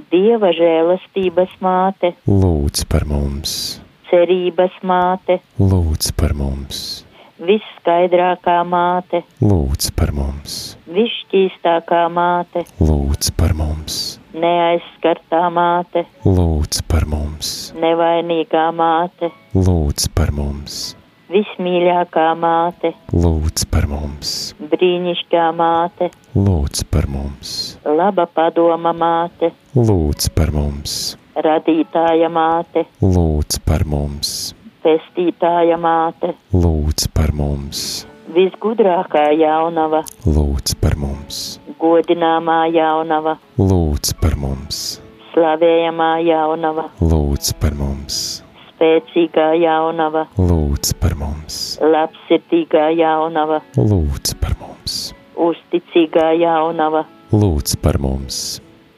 Dieva 0.10 0.50
žēlastības 0.58 1.54
māte, 1.62 2.16
lūdz 2.26 2.90
par 2.90 3.06
mums, 3.06 3.58
cerības 4.10 4.82
māte, 4.82 5.44
lūdz 5.62 6.16
par 6.18 6.34
mums, 6.34 7.05
visskaidrākā 7.40 8.60
māte, 8.68 9.22
lūdz 9.44 9.92
par 9.98 10.12
mums, 10.16 10.76
visšķīstākā 10.88 12.06
māte, 12.14 12.64
lūdz 12.80 13.32
par 13.36 13.56
mums, 13.58 14.20
neaizskartā 14.34 15.42
māte, 15.52 16.06
lūdz 16.24 16.84
par 16.88 17.08
mums, 17.12 17.74
nevainīgā 17.82 18.70
māte, 18.76 19.32
lūdz 19.56 20.08
par 20.16 20.32
mums, 20.36 20.96
vismīļākā 21.32 22.28
māte, 22.40 22.94
lūdz 23.12 23.68
par 23.74 23.90
mums, 23.92 24.34
brīnišķīgā 24.72 25.52
māte, 25.60 26.12
lūdz 26.40 26.86
par 26.92 27.10
mums, 27.12 27.56
laba 27.84 28.30
padoma 28.32 28.96
māte, 28.96 29.52
lūdz 29.76 30.32
par 30.38 30.56
mums, 30.56 31.18
radītāja 31.36 32.32
māte, 32.32 32.88
lūdz 33.04 33.60
par 33.68 33.84
mums, 33.84 34.54
pestītāja 34.86 35.78
māte, 35.82 36.36
lūdz 36.54 37.08
par 37.18 37.32
mums, 37.34 38.06
visgudrākā 38.36 39.32
jaunava, 39.40 40.04
lūdz 40.28 40.76
par 40.82 40.94
mums, 41.02 41.40
godināmā 41.82 42.60
jaunava, 42.76 43.38
lūdz 43.58 44.14
par 44.22 44.38
mums, 44.38 44.82
slavējamā 45.32 46.12
jaunava, 46.28 46.90
lūdz 47.02 47.56
par 47.62 47.78
mums, 47.80 48.20
spēcīgā 48.70 49.50
jaunava, 49.64 50.28
lūdz 50.38 50.94
par 51.02 51.18
mums, 51.18 51.60
labsirdīgā 51.82 52.92
jaunava, 53.00 53.64
lūdz 53.80 54.38
par 54.44 54.54
mums, 54.62 55.00
uzticīgā 55.50 56.30
jaunava, 56.44 57.08
lūdz 57.34 57.80
par 57.82 57.98
mums, 58.04 58.55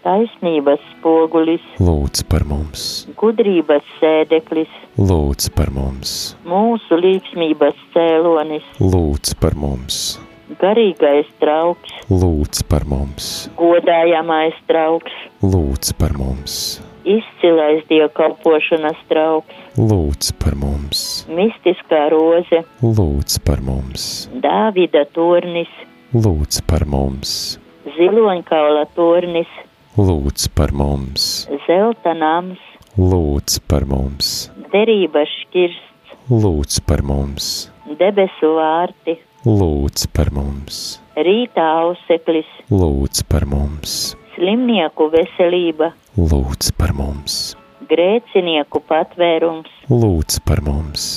taisnības 0.08 0.84
spogulis, 0.94 1.64
lūdz 1.84 2.24
par 2.32 2.46
mums, 2.48 2.84
gudrības 3.20 3.84
sēdeklis, 4.00 4.72
lūdz 4.96 5.50
par 5.58 5.74
mums, 5.76 6.14
mūsu 6.48 7.00
līksmības 7.02 7.76
cēlonis, 7.96 8.64
lūdz 8.80 9.36
par 9.42 9.58
mums, 9.60 9.98
garīgais 10.62 11.28
trauks, 11.42 11.92
lūdz 12.08 12.64
par 12.72 12.88
mums, 12.88 13.50
godājamais 13.60 14.56
trauks, 14.72 15.20
lūdz 15.44 15.92
par 16.00 16.16
mums, 16.16 16.80
izcilais 17.04 17.84
dievkalpošanas 17.92 19.04
trauks, 19.12 19.60
lūdz 19.76 20.32
par 20.40 20.56
mums, 20.64 21.04
mistiskā 21.28 22.06
roze, 22.16 22.64
lūdz 22.80 23.42
par 23.44 23.60
mums, 23.60 24.28
Dāvida 24.48 25.04
tornis, 25.12 25.72
lūdz 26.16 26.64
par 26.72 26.88
mums, 26.88 27.58
ziloņkaula 28.00 28.88
tornis, 28.96 29.52
lūdz 29.98 30.44
par 30.54 30.70
mums, 30.78 31.48
zelta 31.66 32.12
nams, 32.14 32.62
lūdz 33.02 33.56
par 33.66 33.88
mums, 33.90 34.52
derības 34.70 35.32
šķirsts, 35.42 36.14
lūdz 36.30 36.78
par 36.86 37.02
mums, 37.02 37.48
debesu 37.98 38.52
vārti, 38.60 39.18
lūdz 39.48 40.06
par 40.14 40.30
mums, 40.38 41.00
rīta 41.18 41.66
auseklis, 41.82 42.46
lūdz 42.70 43.26
par 43.26 43.50
mums, 43.50 44.14
slimnieku 44.36 45.10
veselība, 45.18 45.96
lūdz 46.14 46.76
par 46.78 46.94
mums, 46.94 47.58
grēcinieku 47.90 48.86
patvērums, 48.86 49.74
lūdz 49.90 50.44
par 50.46 50.62
mums, 50.62 51.12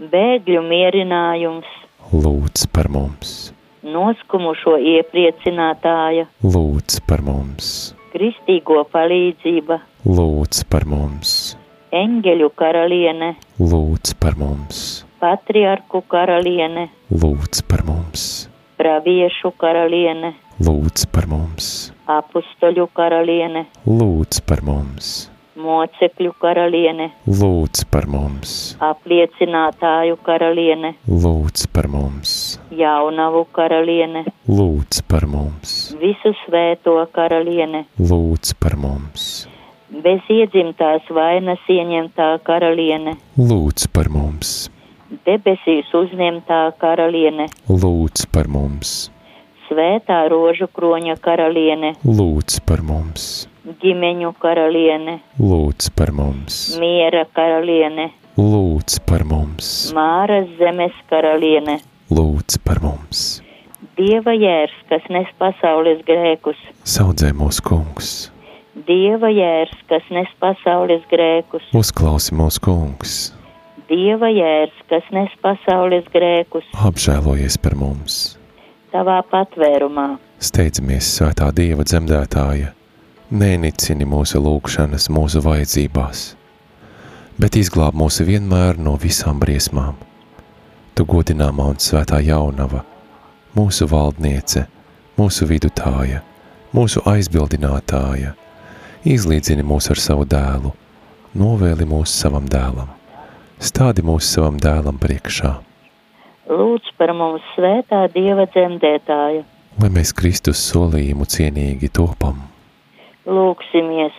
bēgļu 0.00 0.64
mierinājums, 0.72 1.80
lūdz 2.16 2.70
par 2.72 2.88
mums, 2.88 3.50
noskumušo 3.84 4.78
iepriecinātāja, 4.96 6.30
lūdz 6.40 7.04
par 7.04 7.20
mums, 7.28 7.92
kristīgo 8.12 8.82
palīdzība, 8.92 9.78
lūdz 10.04 10.62
par 10.72 10.84
mums, 10.88 11.32
eņģeļu 11.96 12.50
karaliene, 12.60 13.32
lūdz 13.60 14.14
par 14.20 14.36
mums, 14.40 14.82
patriarku 15.22 16.02
karaliene, 16.12 16.88
lūdz 17.10 17.64
par 17.70 17.84
mums, 17.88 18.26
praviešu 18.80 19.54
karaliene, 19.60 20.34
lūdz 20.60 21.08
par 21.14 21.28
mums, 21.30 21.68
apustoļu 22.20 22.88
karaliene, 22.96 23.66
lūdz 23.88 24.42
par 24.48 24.64
mums, 24.66 25.31
mocekļu 25.58 26.32
karaliene, 26.40 27.08
lūdz 27.28 27.84
par 27.92 28.06
mums, 28.10 28.52
apliecinātāju 28.82 30.16
karaliene, 30.24 30.94
lūdz 31.08 31.66
par 31.74 31.88
mums, 31.92 32.34
jaunavu 32.72 33.44
karaliene, 33.52 34.24
lūdz 34.48 35.02
par 35.08 35.26
mums, 35.28 35.92
visu 36.00 36.32
svēto 36.44 36.96
karaliene, 37.12 37.84
lūdz 38.00 38.54
par 38.62 38.78
mums, 38.80 39.46
bez 39.92 40.24
iedzimtās 40.32 41.08
vainas 41.12 41.62
ieņemtā 41.68 42.32
karaliene, 42.48 43.18
lūdz 43.36 43.88
par 43.92 44.08
mums, 44.12 44.70
debesīs 45.28 45.92
uzņemtā 45.92 46.64
karaliene, 46.80 47.50
lūdz 47.68 48.26
par 48.32 48.48
mums, 48.48 49.10
svētā 49.68 50.24
rožu 50.32 50.68
kroņa 50.72 51.20
karaliene, 51.20 51.96
lūdz 52.08 52.62
par 52.68 52.80
mums, 52.84 53.46
ģimeņu 53.62 54.32
karaliene, 54.42 55.20
lūdz 55.38 55.92
par 55.94 56.10
mums, 56.16 56.58
miera 56.82 57.22
karaliene, 57.36 58.08
lūdz 58.38 58.98
par 59.06 59.22
mums, 59.28 59.68
māras 59.94 60.48
zemes 60.58 60.96
karaliene, 61.10 61.78
lūdz 62.10 62.58
par 62.66 62.82
mums, 62.82 63.40
dieva 63.98 64.34
jērs, 64.34 64.74
kas 64.90 65.06
nes 65.14 65.30
pasaules 65.38 66.02
grēkus, 66.08 66.58
saudzē 66.82 67.30
mūsu 67.38 67.62
kungs, 67.68 68.10
dieva 68.88 69.30
jērs, 69.30 69.78
kas 69.90 70.10
nes 70.10 70.34
pasaules 70.42 71.06
grēkus, 71.12 71.70
uzklausi 71.78 72.34
mūsu 72.34 72.66
kungs, 72.66 73.16
dieva 73.86 74.32
jērs, 74.34 74.74
kas 74.90 75.06
nes 75.14 75.38
pasaules 75.44 76.10
grēkus, 76.10 76.66
apžēlojies 76.90 77.62
par 77.62 77.78
mums, 77.78 78.22
tavā 78.90 79.22
patvērumā, 79.30 80.16
steidzamies 80.42 81.14
svētā 81.14 81.54
Dieva 81.54 81.86
dzemdētāja, 81.86 82.74
nenicini 83.32 84.04
mūsu 84.04 84.40
lūgšanas 84.44 85.08
mūsu 85.12 85.40
vajadzībās, 85.44 86.24
bet 87.40 87.56
izglāb 87.56 87.96
mūs 87.96 88.20
vienmēr 88.28 88.76
no 88.76 88.98
visām 89.00 89.40
briesmām. 89.40 89.96
Tu 90.92 91.06
godināmā 91.08 91.70
un 91.72 91.80
svētā 91.80 92.20
jaunava, 92.20 92.82
mūsu 93.56 93.88
valdniece, 93.88 94.66
mūsu 95.16 95.48
vidutāja, 95.48 96.20
mūsu 96.76 97.00
aizbildinātāja, 97.08 98.34
izlīdzini 99.08 99.64
mūs 99.64 99.88
ar 99.94 100.04
savu 100.04 100.28
dēlu, 100.28 100.74
novēli 101.32 101.88
mūs 101.88 102.12
savam 102.12 102.44
dēlam, 102.52 102.92
stādi 103.56 104.04
mūs 104.04 104.28
savam 104.28 104.60
dēlam 104.60 105.00
priekšā, 105.00 105.56
lūdz 106.52 106.92
par 107.00 107.16
mums 107.16 107.48
svētā 107.56 108.04
dieva 108.12 108.44
dzemdētāja, 108.52 109.44
lai 109.80 109.94
mēs 109.96 110.12
Kristus 110.12 110.60
solījumu 110.68 111.24
cienīgi 111.24 111.88
topam. 111.88 112.51
Lūksimies. 113.26 114.14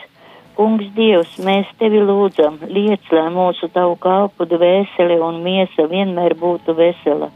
Kungs 0.53 0.89
Dievs, 0.93 1.37
mēs 1.41 1.69
tevi 1.79 2.01
lūdzam, 2.05 2.59
liec, 2.69 3.07
lai 3.11 3.29
mūsu 3.33 3.71
tavu 3.73 3.95
kalpu 3.97 4.45
dvēseli 4.45 5.17
un 5.17 5.41
miesa 5.41 5.87
vienmēr 5.89 6.35
būtu 6.37 6.75
vesela, 6.77 7.31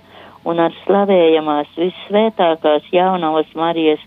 un 0.46 0.62
ar 0.62 0.76
slavējamās 0.84 1.72
vissvētākās 1.80 2.92
jaunavas 2.94 3.50
Marijas 3.58 4.04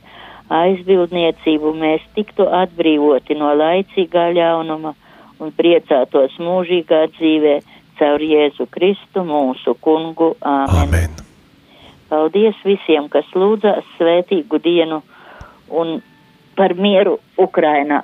aizbildniecību 0.51 1.73
mēs 1.79 2.05
tiktu 2.15 2.47
atbrīvoti 2.61 3.35
no 3.39 3.51
laicīgā 3.59 4.31
ļaunuma 4.39 4.95
un 5.41 5.53
priecātos 5.59 6.39
mūžīgā 6.39 7.03
dzīvē 7.17 7.57
caur 7.99 8.23
Jēzu 8.25 8.67
Kristu 8.71 9.25
mūsu 9.27 9.75
kungu. 9.83 10.35
Āmen. 10.41 10.87
Amen! 10.87 11.19
Paldies 12.11 12.59
visiem, 12.67 13.07
kas 13.11 13.29
lūdzās 13.39 13.87
svētīgu 13.97 14.59
dienu 14.63 15.03
un 15.71 16.01
par 16.61 16.75
mieru 16.77 17.17
Ukrainā 17.41 18.03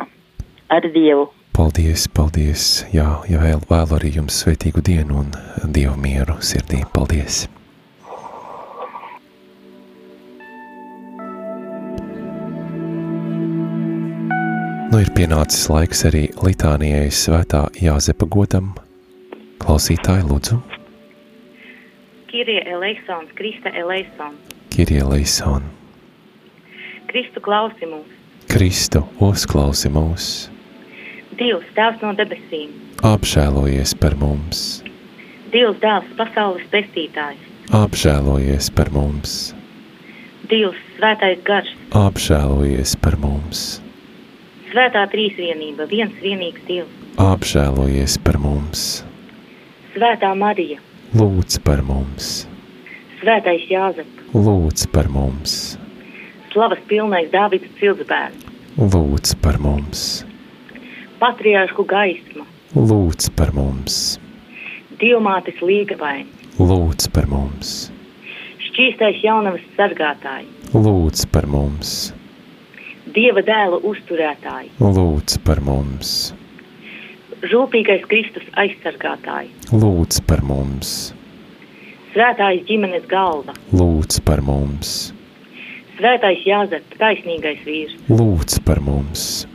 ar 0.72 0.86
Dievu. 0.94 1.28
Paldies, 1.52 2.06
paldies! 2.08 2.62
Jā, 2.92 3.18
ja 3.28 3.40
vēl, 3.42 3.60
vēl 3.68 3.92
arī 3.98 4.14
jums 4.14 4.38
svētīgu 4.40 4.80
dienu 4.84 5.18
un 5.20 5.34
dievu 5.76 5.92
mieru 6.00 6.38
sirdī. 6.40 6.80
Paldies! 6.94 7.44
Nu 14.88 15.02
ir 15.04 15.12
pienācis 15.12 15.68
laiks 15.68 16.06
arī 16.08 16.24
litānijai 16.40 17.12
svētā 17.12 17.66
Jāzepa 17.76 18.24
godam. 18.32 18.72
Klausītāji, 19.60 20.24
lūdzu, 20.30 20.62
Kirie 22.32 22.62
eleisons, 22.68 23.32
Krista 23.36 23.72
eleisons, 23.76 24.56
Kirie 24.72 25.04
Leison, 25.04 25.64
Kristu 27.08 27.40
klausi 27.44 27.88
mūs, 27.88 28.15
Kristu 28.56 29.02
uzklausi 29.20 29.90
mūs, 29.92 30.26
Dievs, 31.36 31.66
Tēvs 31.76 32.00
no 32.00 32.14
debesīm, 32.16 32.70
apžēlojies 33.04 33.92
par 34.00 34.16
mums, 34.16 34.62
Dievs 35.52 35.76
dēls, 35.82 36.08
pasaules 36.16 36.64
pestītājs, 36.72 37.42
apžēlojies 37.76 38.70
par 38.72 38.88
mums, 38.96 39.36
Dievs, 40.48 40.80
svētais 40.96 41.44
gars, 41.44 41.68
apžēlojies 42.00 42.96
par 43.04 43.20
mums, 43.20 43.68
svētā 44.72 45.04
trīsvienība, 45.12 45.84
viens 45.92 46.16
vienīgs 46.24 46.64
Dievs, 46.64 46.98
apžēlojies 47.28 48.16
par 48.24 48.40
mums, 48.40 48.86
svētā 49.92 50.32
Marija, 50.32 50.80
lūdz 51.12 51.60
par 51.68 51.84
mums, 51.84 52.46
svētais 53.20 53.68
Jāzep, 53.68 54.30
lūdz 54.32 54.88
par 54.96 55.12
mums, 55.12 55.74
slavas 56.56 56.80
pilnais 56.88 57.26
Dāvida 57.28 57.68
cildzbērns, 57.76 58.44
lūdz 58.80 59.34
par 59.44 59.58
mums, 59.60 60.04
patriāršku 61.20 61.84
gaisma, 61.84 62.46
lūdz 62.72 63.28
par 63.36 63.50
mums, 63.52 64.16
Dievmātes 64.96 65.58
līgavaini, 65.60 66.30
lūdz 66.56 67.10
par 67.12 67.26
mums, 67.28 67.72
šķīstais 68.70 69.20
jaunavas 69.20 69.66
sargātāji, 69.76 70.48
lūdz 70.72 71.26
par 71.34 71.44
mums, 71.52 71.92
Dieva 73.12 73.44
dēla 73.44 73.82
uzturētāji, 73.90 74.72
lūdz 74.80 75.36
par 75.44 75.60
mums, 75.66 76.14
rūpīgais 77.44 78.08
Kristus 78.08 78.48
aizsargātāji, 78.64 79.52
lūdz 79.76 80.24
par 80.24 80.40
mums, 80.48 80.96
svētājs 82.16 82.64
ģimenes 82.72 83.04
galva, 83.12 83.52
lūdz 83.76 84.24
par 84.24 84.40
mums, 84.48 84.96
svētais 85.96 86.42
Jāzep, 86.44 86.96
taisnīgais 87.00 87.62
vīrs, 87.64 87.94
lūdz 88.12 88.58
par 88.66 88.80
mums, 88.84 89.46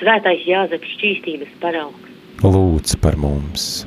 svētais 0.00 0.42
Jāzep, 0.44 0.84
šķīstības 0.96 1.54
paraugs, 1.62 2.10
lūdz 2.44 2.96
par 3.00 3.16
mums, 3.20 3.86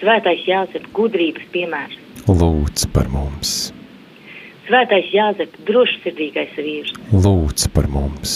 svētais 0.00 0.42
Jāzep, 0.48 0.88
gudrības 0.96 1.46
piemērs, 1.54 2.00
lūdz 2.26 2.88
par 2.96 3.10
mums, 3.12 3.70
svētais 4.66 5.12
Jāzep, 5.14 5.54
drošsirdīgais 5.68 6.58
vīrs, 6.58 6.96
lūdz 7.14 7.68
par 7.76 7.86
mums, 7.92 8.34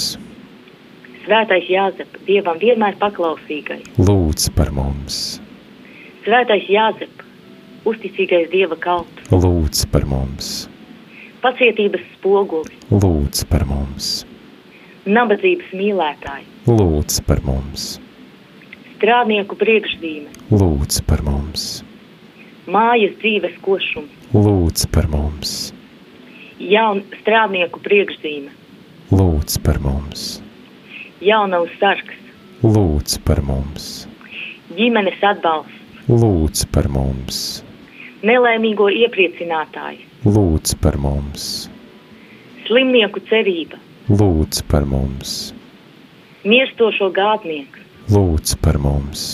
svētais 1.24 1.66
Jāzep, 1.72 2.22
Dievam 2.30 2.62
vienmēr 2.62 2.94
paklausīgais, 3.02 3.90
lūdz 3.98 4.52
par 4.54 4.70
mums, 4.76 5.40
svētais 6.22 6.70
Jāzep, 6.70 7.26
uzticīgais 7.90 8.48
Dieva 8.54 8.78
kalps, 8.78 9.34
lūdz 9.34 9.86
par 9.90 10.06
mums, 10.06 10.68
pacietības 11.46 12.02
spogulis, 12.16 12.74
lūdz 12.90 13.44
par 13.50 13.62
mums, 13.70 14.24
nabadzības 15.06 15.68
mīlētāji, 15.78 16.46
lūdz 16.66 17.20
par 17.28 17.42
mums, 17.46 17.84
strādnieku 18.96 19.58
priekšzīme, 19.60 20.32
lūdz 20.50 20.98
par 21.06 21.22
mums, 21.26 21.66
mājas 22.66 23.14
dzīves 23.20 23.54
košums, 23.62 24.10
lūdz 24.34 24.88
par 24.96 25.06
mums, 25.12 25.52
jaun 26.58 27.04
strādnieku 27.20 27.84
priekšzīme, 27.84 28.50
lūdz 29.14 29.60
par 29.62 29.78
mums, 29.84 30.26
jaunavs 31.22 31.78
sargs, 31.78 32.18
lūdz 32.66 33.20
par 33.28 33.44
mums, 33.46 34.08
ģimenes 34.74 35.22
atbalsts, 35.30 36.02
lūdz 36.10 36.66
par 36.74 36.90
mums, 36.90 37.44
nelēmīgo 38.24 38.88
iepriecinātājs, 39.02 40.04
lūdz 40.24 40.76
par 40.80 40.96
mums, 41.00 41.66
slimnieku 42.66 43.20
cerība, 43.28 43.80
lūdz 44.08 44.62
par 44.70 44.86
mums, 44.88 45.52
mirstošo 46.46 47.10
gādnieks, 47.16 47.82
lūdz 48.14 48.56
par 48.64 48.78
mums, 48.80 49.26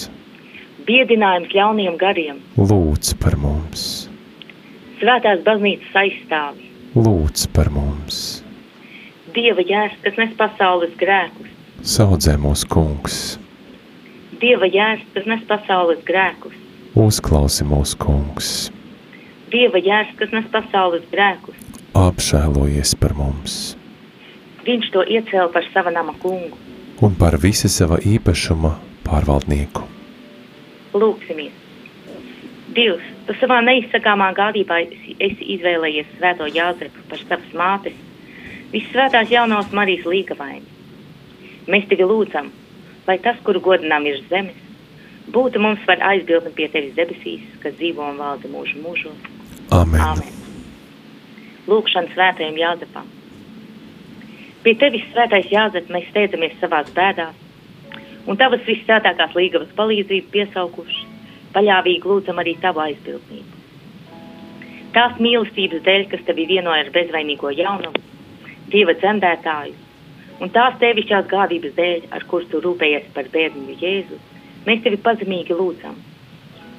biedinājums 0.89 1.53
ļauniem 1.55 1.99
gariem, 2.01 2.41
lūdz 2.59 3.15
par 3.23 3.37
mums, 3.39 4.09
svētās 4.99 5.45
baznīcas 5.47 6.01
aizstāvi, 6.05 6.73
lūdz 6.97 7.47
par 7.55 7.71
mums, 7.71 8.41
Dieva 9.33 9.63
jērs, 9.65 9.95
kas 10.05 10.19
nes 10.21 10.35
pasaules 10.37 10.91
grēkus, 11.01 11.49
saudzē 11.89 12.35
mūs 12.41 12.67
kungs, 12.69 13.39
Dieva 14.43 14.67
jērs, 14.67 15.07
kas 15.15 15.29
nes 15.31 15.47
pasaules 15.49 16.03
grēkus, 16.05 16.59
uzklausi 16.97 17.67
mūs 17.69 17.97
kungs, 17.99 18.71
Dieva 19.53 19.77
jērs, 19.77 20.15
kas 20.17 20.33
nes 20.33 20.49
pasaules 20.53 21.05
grēkus, 21.13 21.57
apžēlojies 21.93 22.97
par 23.01 23.13
mums 23.19 23.77
viņš 24.67 24.93
to 24.95 25.03
iecēla 25.03 25.51
par 25.53 25.67
sava 25.73 25.91
nama 25.91 26.15
kungu. 26.23 26.57
un 27.03 27.15
par 27.19 27.35
visa 27.43 27.69
sava 27.69 27.99
īpašuma 27.99 28.77
pārvaldnieku. 29.03 29.83
Lūksimies! 30.95 31.53
Dievs, 32.77 33.05
tu 33.27 33.35
savā 33.41 33.59
neizsakāmā 33.67 34.31
gādībā 34.37 34.79
esi, 34.85 35.17
esi 35.21 35.49
izvēlējies 35.57 36.13
svēto 36.17 36.47
Jāzepu 36.47 37.03
par 37.09 37.19
savas 37.27 37.57
mātes, 37.59 37.97
vissvētās 38.73 39.33
jaunās 39.35 39.73
Marijas 39.73 40.07
līgavaini. 40.07 40.65
Mēs 41.67 41.89
tevi 41.91 42.07
lūdzam, 42.07 42.53
lai 43.09 43.19
tas, 43.19 43.37
kuru 43.45 43.61
godinām 43.61 44.07
ir 44.07 44.23
zemes, 44.31 44.57
būtu 45.31 45.61
mums 45.63 45.83
par 45.87 46.03
aizbildni 46.03 46.53
pie 46.57 46.69
tevis 46.73 46.95
debesīs, 46.97 47.45
kas 47.63 47.77
dzīvo 47.79 48.11
un 48.11 48.19
valda 48.19 48.51
mūžu 48.51 48.83
mūžos. 48.83 49.29
Amen. 49.73 50.01
Āmen. 50.01 50.41
Lūkšana 51.71 52.11
svētajam 52.15 52.59
Jāzepam. 52.59 53.07
Pie 54.63 54.75
tevis 54.79 55.07
svētais 55.13 55.49
Jāzep 55.51 55.89
mēs 55.91 56.09
steidzamies 56.11 56.59
savās 56.61 56.91
bēdās, 56.95 57.39
un 58.27 58.39
tavas 58.39 58.63
vissvētākās 58.67 59.35
līgavas 59.39 59.75
palīdzību 59.79 60.31
piesaukuši, 60.35 61.07
paļāvīgi 61.55 62.09
lūdzam 62.09 62.39
arī 62.43 62.57
tavu 62.63 62.83
aizbildnību. 62.87 63.61
Tās 64.93 65.17
mīlestības 65.25 65.83
dēļ, 65.87 66.09
kas 66.13 66.27
tevi 66.27 66.47
vienoja 66.51 66.85
ar 66.85 66.91
bezvainīgo 66.95 67.55
jaunumu, 67.57 68.09
Dieva 68.73 68.95
dzemdētāju, 68.97 69.75
un 70.41 70.51
tās 70.55 70.77
tevišķās 70.81 71.27
gādības 71.29 71.75
dēļ, 71.77 72.05
ar 72.17 72.25
kur 72.31 72.45
tu 72.49 72.61
rūpējies 72.63 73.11
par 73.17 73.27
bērnu 73.35 73.75
Jēzu, 73.81 74.17
mēs 74.67 74.83
tevi 74.85 74.99
pazemīgi 75.07 75.57
lūdzam. 75.59 75.99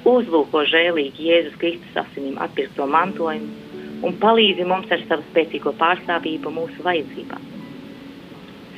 Uzlūko 0.08 0.64
žēlīgi 0.68 1.30
Jēzus 1.30 1.56
Kristus 1.60 2.00
asinīm 2.04 2.36
atpirkto 2.44 2.86
mantojumu 2.90 3.74
un 4.04 4.16
palīdzi 4.20 4.66
mums 4.68 4.90
ar 4.92 5.00
savu 5.08 5.24
spēcīgo 5.30 5.72
pārstāvību 5.80 6.52
mūsu 6.52 6.84
vajadzībām. 6.84 7.46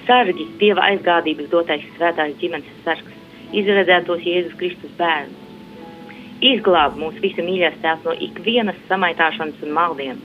Sargi 0.06 0.46
Dieva 0.60 0.84
aizgādības 0.92 1.50
dotais 1.50 1.82
svētās 1.96 2.36
ģimenes 2.42 2.84
sargs, 2.84 3.16
izredzētos 3.58 4.22
Jēzus 4.26 4.54
Kristus 4.60 4.92
bērnus. 5.00 5.42
Izglāb 6.46 6.98
mūs 7.00 7.18
visu 7.24 7.42
mīļās 7.42 7.80
tēvs 7.82 8.06
no 8.06 8.14
ikvienas 8.28 8.78
samaitāšanas 8.90 9.66
un 9.66 9.74
maldiem. 9.80 10.22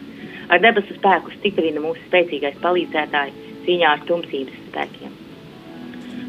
Ar 0.51 0.61
debesu 0.61 0.97
spēku 0.97 1.33
stiprina 1.39 1.81
mūsu 1.81 2.03
spēcīgais 2.09 2.61
palīdzētāji 2.61 3.49
cīņā 3.65 3.95
ar 3.95 4.05
tumsības 4.09 4.63
spēkiem. 4.67 5.20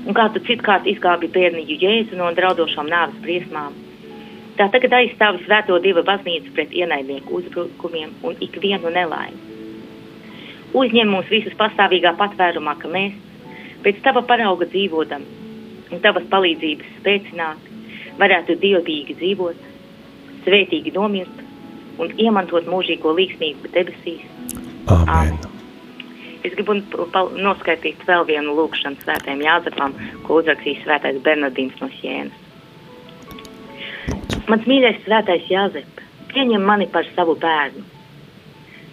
Un 0.03 0.17
kā 0.19 0.27
tu 0.35 0.43
citkārt 0.43 0.87
izglābi 0.91 1.31
bērniņu 1.31 1.79
Jēzu 1.79 2.19
no 2.19 2.31
draudošām 2.35 2.89
nāves 2.91 3.19
briesmām, 3.23 3.77
tā 4.59 4.67
tagad 4.75 4.97
aizstāvi 4.99 5.45
svēto 5.45 5.79
Dieva 5.85 6.03
baznīcu 6.07 6.55
pret 6.57 6.75
ienaidnieku 6.75 7.39
uzbrukumiem 7.39 8.17
un 8.27 8.41
ikvienu 8.43 8.91
nelaimi. 8.91 9.39
Uzņem 10.73 11.13
mūs 11.13 11.31
visus 11.31 11.55
pastāvīgā 11.61 12.15
patvērumā, 12.19 12.75
ka 12.81 12.91
mēs, 12.91 13.15
pēc 13.85 14.03
tava 14.03 14.25
parauga 14.27 14.67
dzīvodam 14.73 15.25
un 15.93 16.03
tavas 16.03 16.27
palīdzības 16.33 16.99
spēcināti, 16.99 17.79
varētu 18.19 18.59
dievbīgi 18.63 19.19
dzīvot, 19.21 19.67
svētīgi 20.43 20.95
nomirt 20.99 21.43
un 22.03 22.15
iemantot 22.19 22.67
mūžīgo 22.67 23.15
līgsmību 23.19 23.75
debesīs. 23.77 24.25
Amen. 24.89 25.62
Es 26.43 26.55
gribu 26.57 26.75
noskaidrot 26.75 28.07
vēl 28.09 28.25
vienu 28.27 28.55
lūkšanu 28.59 28.99
svētajam 29.05 29.43
Jāzepam, 29.45 29.95
ko 30.27 30.41
uzrakstīs 30.41 30.81
svētais 30.83 31.21
Bernardīns 31.23 31.79
no 31.81 31.89
Sienas. 32.01 32.39
Mans 34.51 34.67
mīļais 34.67 35.03
svētais 35.05 35.47
Jāzep, 35.51 36.03
pieņem 36.33 36.65
mani 36.67 36.89
par 36.91 37.07
savu 37.15 37.37
bērnu. 37.39 37.85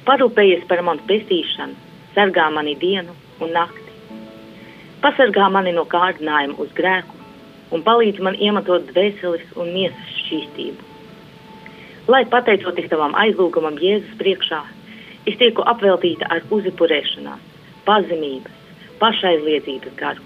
Parūpējies 0.05 0.67
par 0.69 0.83
manu 0.85 1.01
pestīšanu, 1.09 1.77
sargā 2.13 2.49
mani 2.53 2.75
dienu 2.79 3.15
un 3.41 3.55
nakti. 3.57 3.87
Pasargā 5.01 5.49
mani 5.51 5.73
no 5.73 5.87
kārdinājuma 5.89 6.59
uz 6.61 6.71
grēku 6.77 7.17
un 7.73 7.83
palīdz 7.85 8.21
man 8.25 8.37
iemantot 8.37 8.87
dvēseles 8.91 9.45
un 9.57 9.73
miesas 9.73 10.15
šķīstību. 10.23 10.85
Lai 12.09 12.23
pateicoties 12.29 12.89
tavam 12.89 13.13
aizlūgumam 13.21 13.77
Jēzus 13.81 14.17
priekšā, 14.21 14.63
es 15.27 15.37
tieku 15.39 15.65
apveltīta 15.67 16.29
ar 16.31 16.43
uzipurēšanās, 16.55 17.45
pazemības, 17.87 18.55
pašaizliedzības 19.01 19.95
garu, 19.99 20.25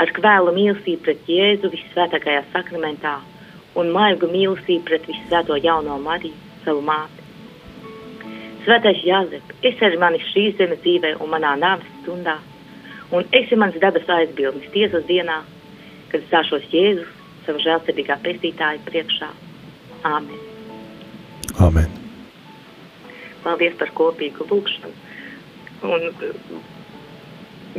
ar 0.00 0.12
kvēlu 0.16 0.54
mīlestību 0.56 1.04
pret 1.04 1.28
Jēzu 1.28 1.72
vissvētākajā 1.72 2.44
sakramentā 2.54 3.18
un 3.78 3.92
maigu 3.94 4.28
mīlestību 4.30 4.86
pret 4.88 5.08
vissvēto 5.08 5.58
jauno 5.60 5.98
Mariju, 6.02 6.36
savu 6.64 6.82
māti. 6.84 7.26
Svētais 8.64 9.00
Jāzep, 9.06 9.54
es 9.64 9.80
ar 9.82 9.96
mani 10.00 10.20
šīs 10.30 10.58
zemes 10.58 10.82
dzīvē 10.84 11.14
un 11.20 11.32
manā 11.32 11.54
nāves 11.60 11.88
stundā, 12.02 12.36
un 13.16 13.24
esi 13.36 13.56
mans 13.56 13.78
dabas 13.80 14.08
aizbildnis 14.18 14.68
tiesas 14.74 15.06
dienā, 15.08 15.40
kad 16.12 16.26
stāšos 16.28 16.68
Jēzus, 16.74 17.16
savu 17.46 17.62
žēlsirdīgā 17.64 18.20
pestītāja 18.26 18.84
priekšā. 18.88 19.32
Āmen. 20.04 20.36
Amen. 21.60 21.99
Paldies 23.44 23.76
par 23.80 23.92
kopīgu 23.96 24.46
lūgšanu. 24.50 24.92
Un 25.88 26.10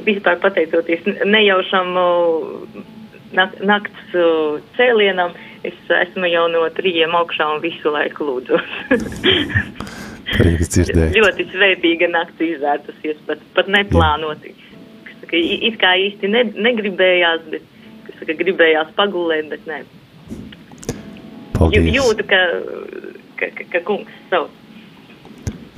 vispār 0.06 0.40
pateicoties 0.42 1.06
nejaušam 1.28 1.94
nak 3.38 3.56
nakts 3.64 4.16
cēlienam, 4.78 5.36
es 5.68 5.78
esmu 6.02 6.30
jau 6.32 6.48
no 6.52 6.64
trījiem 6.78 7.14
augšā 7.16 7.48
un 7.56 7.62
visu 7.64 7.94
laiku 7.94 8.28
lūdzos. 8.28 8.74
Prieks 10.32 10.72
dzirdēt. 10.74 11.16
Ļoti 11.18 11.46
svētīga 11.52 12.08
nakts 12.12 12.44
izvērtusies, 12.46 13.20
pat, 13.28 13.42
pat 13.56 13.70
neplānoti. 13.72 14.54
Saka, 15.20 15.38
it 15.38 15.78
kā 15.82 15.94
īsti 16.08 16.30
ne, 16.32 16.46
negribējās, 16.56 17.44
bet 17.52 18.16
saka, 18.20 18.38
gribējās 18.40 18.94
pagulēt, 18.98 19.52
bet 19.52 19.68
nē. 19.70 19.82
Paldies. 21.58 21.92
Jūtu, 21.98 22.26
ka, 22.32 22.42
ka, 23.42 23.52
ka, 23.58 23.68
ka 23.76 23.84
kungs 23.88 24.24
sauc. 24.32 24.61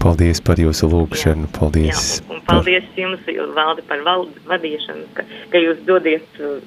Paldies 0.03 0.41
par 0.43 0.59
jūsu 0.59 0.89
lūgšanu. 0.91 1.47
Paldies. 1.55 1.99
Jā, 2.19 2.35
un 2.35 2.41
paldies 2.43 2.83
par... 2.89 2.99
jums, 2.99 3.27
Valdi, 3.55 3.83
par 3.87 4.01
vadīšanu, 4.49 5.05
ka, 5.15 5.23
ka 5.53 5.61
jūs 5.63 5.83
dodiet 5.87 6.41
uh, 6.43 6.57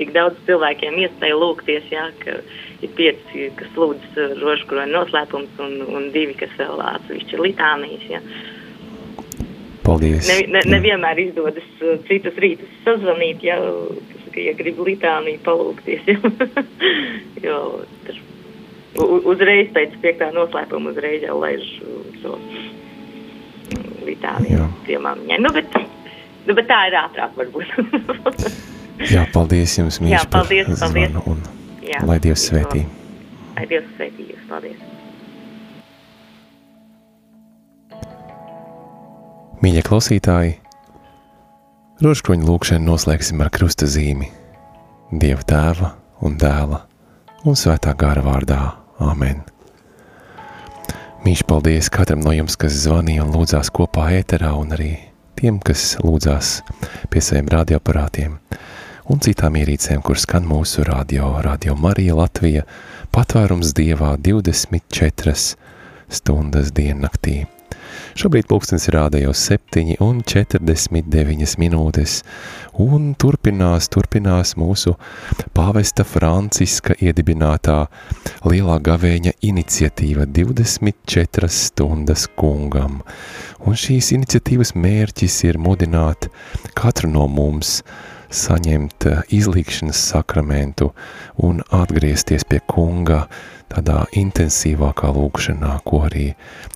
tik 0.00 0.10
daudz 0.16 0.40
cilvēkiem 0.48 0.98
iespēju 1.04 1.36
lūgties, 1.38 1.86
jā, 1.92 2.08
ka 2.24 2.40
ir 2.82 2.94
pieci, 2.98 3.50
kas 3.58 3.76
lūdz 3.78 4.18
uh, 4.18 4.32
rožkroņa 4.40 4.90
noslēpums 4.90 5.60
un, 5.62 5.76
un 5.86 6.08
divi, 6.16 6.34
kas 6.40 6.56
vēl 6.58 6.82
atsevišķi 6.88 7.38
litānijas, 7.44 8.08
jā. 8.10 8.22
Paldies. 9.86 10.26
Ne, 10.26 10.40
ne, 10.56 10.64
nevienmēr 10.74 11.22
izdodas 11.28 11.70
uh, 11.84 11.94
citus 12.10 12.42
rītus 12.42 12.74
sazvanīt, 12.82 13.46
ja, 13.46 13.60
ka, 14.32 14.40
ja 14.48 14.56
grib 14.58 14.82
litāniju 14.90 15.44
palūgties, 15.46 16.10
jā. 16.10 16.18
jo 17.46 17.62
tas 18.08 18.18
uzreiz 19.30 19.70
pēc 19.78 19.94
piektā 20.02 20.32
noslēpuma 20.34 20.90
uzreiz 20.90 21.22
jau 21.22 21.38
laiž 21.38 21.70
to 24.00 24.08
litāniju 24.08 24.66
pie 24.86 24.98
mamiņai. 25.02 25.38
Nu, 25.44 25.52
bet, 25.54 25.76
nu, 26.46 26.56
bet 26.56 26.68
tā 26.70 26.80
ir 26.90 26.96
ātrāk 27.00 27.36
varbūt. 27.38 28.46
Jā, 29.14 29.24
paldies 29.32 29.76
jums, 29.78 30.00
mīļš, 30.02 30.12
Jā, 30.12 30.24
paldies, 30.32 30.66
par 30.68 30.82
paldies. 30.82 31.12
zvanu 31.12 31.22
un 31.32 31.44
Jā, 31.86 32.02
lai 32.08 32.18
Dievs 32.22 32.48
svētī. 32.50 32.84
Lai 33.56 33.68
Dievs 33.70 33.94
svētī 33.96 34.26
jūs, 34.32 34.42
paldies. 34.50 34.88
Mīļie 39.60 39.82
klausītāji, 39.84 40.52
rožkroņu 42.00 42.46
lūkšanu 42.48 42.86
noslēgsim 42.88 43.42
ar 43.44 43.50
krusta 43.52 43.88
zīmi. 43.88 44.30
Dieva 45.10 45.44
tēva 45.44 45.94
un 46.24 46.36
dēla 46.40 46.84
un 47.44 47.56
svētā 47.58 47.92
gara 47.98 48.24
vārdā. 48.24 48.60
Āmen! 49.00 49.40
Mīļš 51.20 51.42
paldies 51.44 51.90
katram 51.92 52.22
no 52.24 52.32
jums, 52.32 52.54
kas 52.56 52.78
zvanīja 52.86 53.26
un 53.26 53.34
lūdzās 53.34 53.68
kopā 53.76 54.06
ēterā, 54.16 54.54
un 54.56 54.72
arī 54.72 54.94
tiem, 55.36 55.58
kas 55.60 55.98
lūdzās 56.00 56.60
pie 57.12 57.20
saviem 57.20 57.50
radioaparātiem 57.52 58.38
un 59.10 59.20
citām 59.20 59.58
ierīcēm, 59.60 60.00
kur 60.06 60.16
skan 60.16 60.48
mūsu 60.48 60.86
radio, 60.88 61.34
radio 61.44 61.76
Marija 61.76 62.16
Latvija, 62.16 62.64
patvērums 63.12 63.74
Dievā 63.76 64.14
24 64.16 65.36
stundas 66.08 66.72
diennaktī. 66.72 67.42
Šobrīd 68.18 68.48
pulkstens 68.50 68.88
rāda 68.90 69.20
jau 69.22 69.32
7 69.36 69.94
un 70.02 70.20
49 70.26 71.54
minūtes, 71.62 72.20
un 72.82 73.12
turpinās, 73.14 73.86
turpinās 73.92 74.56
mūsu 74.58 74.96
pāvesta 75.54 76.04
Franciska 76.06 76.96
iedibinātā 76.98 77.78
lielā 78.50 78.78
gavēņa 78.86 79.36
iniciatīva 79.46 80.26
24 80.26 81.50
stundas 81.54 82.26
kungam. 82.34 83.00
Un 83.62 83.78
šīs 83.78 84.10
iniciatīvas 84.16 84.74
mērķis 84.74 85.42
ir 85.46 85.60
mudināt 85.62 86.30
katru 86.74 87.10
no 87.12 87.28
mums 87.30 87.80
saņemt 88.30 89.06
izlīkšanas 89.34 90.02
sakramentu 90.12 90.92
un 91.46 91.62
atgriezties 91.74 92.46
pie 92.46 92.60
kunga, 92.70 93.24
tādā 93.70 94.02
intensīvākā 94.18 95.10
lūkšanā, 95.14 95.76
ko 95.86 96.02
arī 96.08 96.26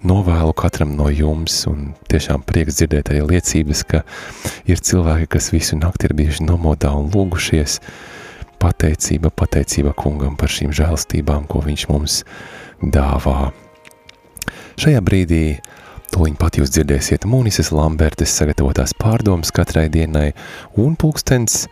novēlu 0.07 0.55
katram 0.57 0.95
no 0.99 1.11
jums, 1.11 1.65
un 1.71 1.93
tiešām 2.11 2.45
prieks 2.47 2.79
dzirdēt 2.79 3.11
arī 3.13 3.25
liecības, 3.35 3.85
ka 3.91 4.03
ir 4.71 4.81
cilvēki, 4.81 5.31
kas 5.37 5.51
visu 5.55 5.79
nakti 5.81 6.09
ir 6.09 6.17
bijuši 6.19 6.47
nomodā 6.47 6.95
un 6.95 7.11
lūgušies, 7.15 7.81
pateicība, 8.63 9.33
pateicība 9.35 9.93
kungam 9.99 10.39
par 10.41 10.53
šīm 10.53 10.73
žēlstībām, 10.75 11.49
ko 11.51 11.65
viņš 11.67 11.89
mums 11.91 12.23
dāvā. 12.81 13.51
Šajā 14.81 15.01
brīdī 15.05 15.45
Tūliņ 16.15 16.35
pat 16.39 16.55
jūs 16.61 16.71
dzirdēsiet 16.71 17.25
Mūnises 17.27 17.73
Lambertes 17.75 18.31
sagatavotās 18.39 18.93
pārdomas 18.95 19.51
katrai 19.51 19.89
dienai 19.91 20.29
un 20.79 20.95
pulkstens 20.95 21.65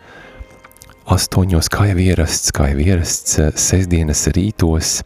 astoņos, 1.11 1.69
kā 1.73 1.89
jau 1.91 1.99
ierasts, 2.01 2.51
kā 2.55 2.69
jau 2.71 2.83
ierasts 2.83 3.39
sestdienas 3.59 4.25
rītos, 4.35 4.99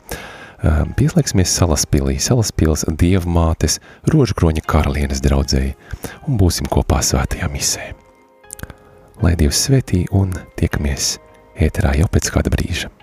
pieslēgsimies 0.98 1.54
Salaspilī, 1.60 2.18
Salaspils 2.22 2.86
dievmātes 2.90 3.80
rožkroņa 4.10 4.66
karalienes 4.68 5.22
draudzēji 5.26 5.76
un 6.28 6.42
būsim 6.42 6.70
kopā 6.72 7.02
svētajā 7.06 7.50
misē. 7.54 7.92
Lai 9.22 9.34
Dievs 9.38 9.64
svētī 9.68 10.06
un 10.14 10.34
tiekamies 10.60 11.16
ēterā 11.58 11.96
jau 11.98 12.10
pēc 12.14 12.30
kāda 12.34 12.54
brīža. 12.54 12.97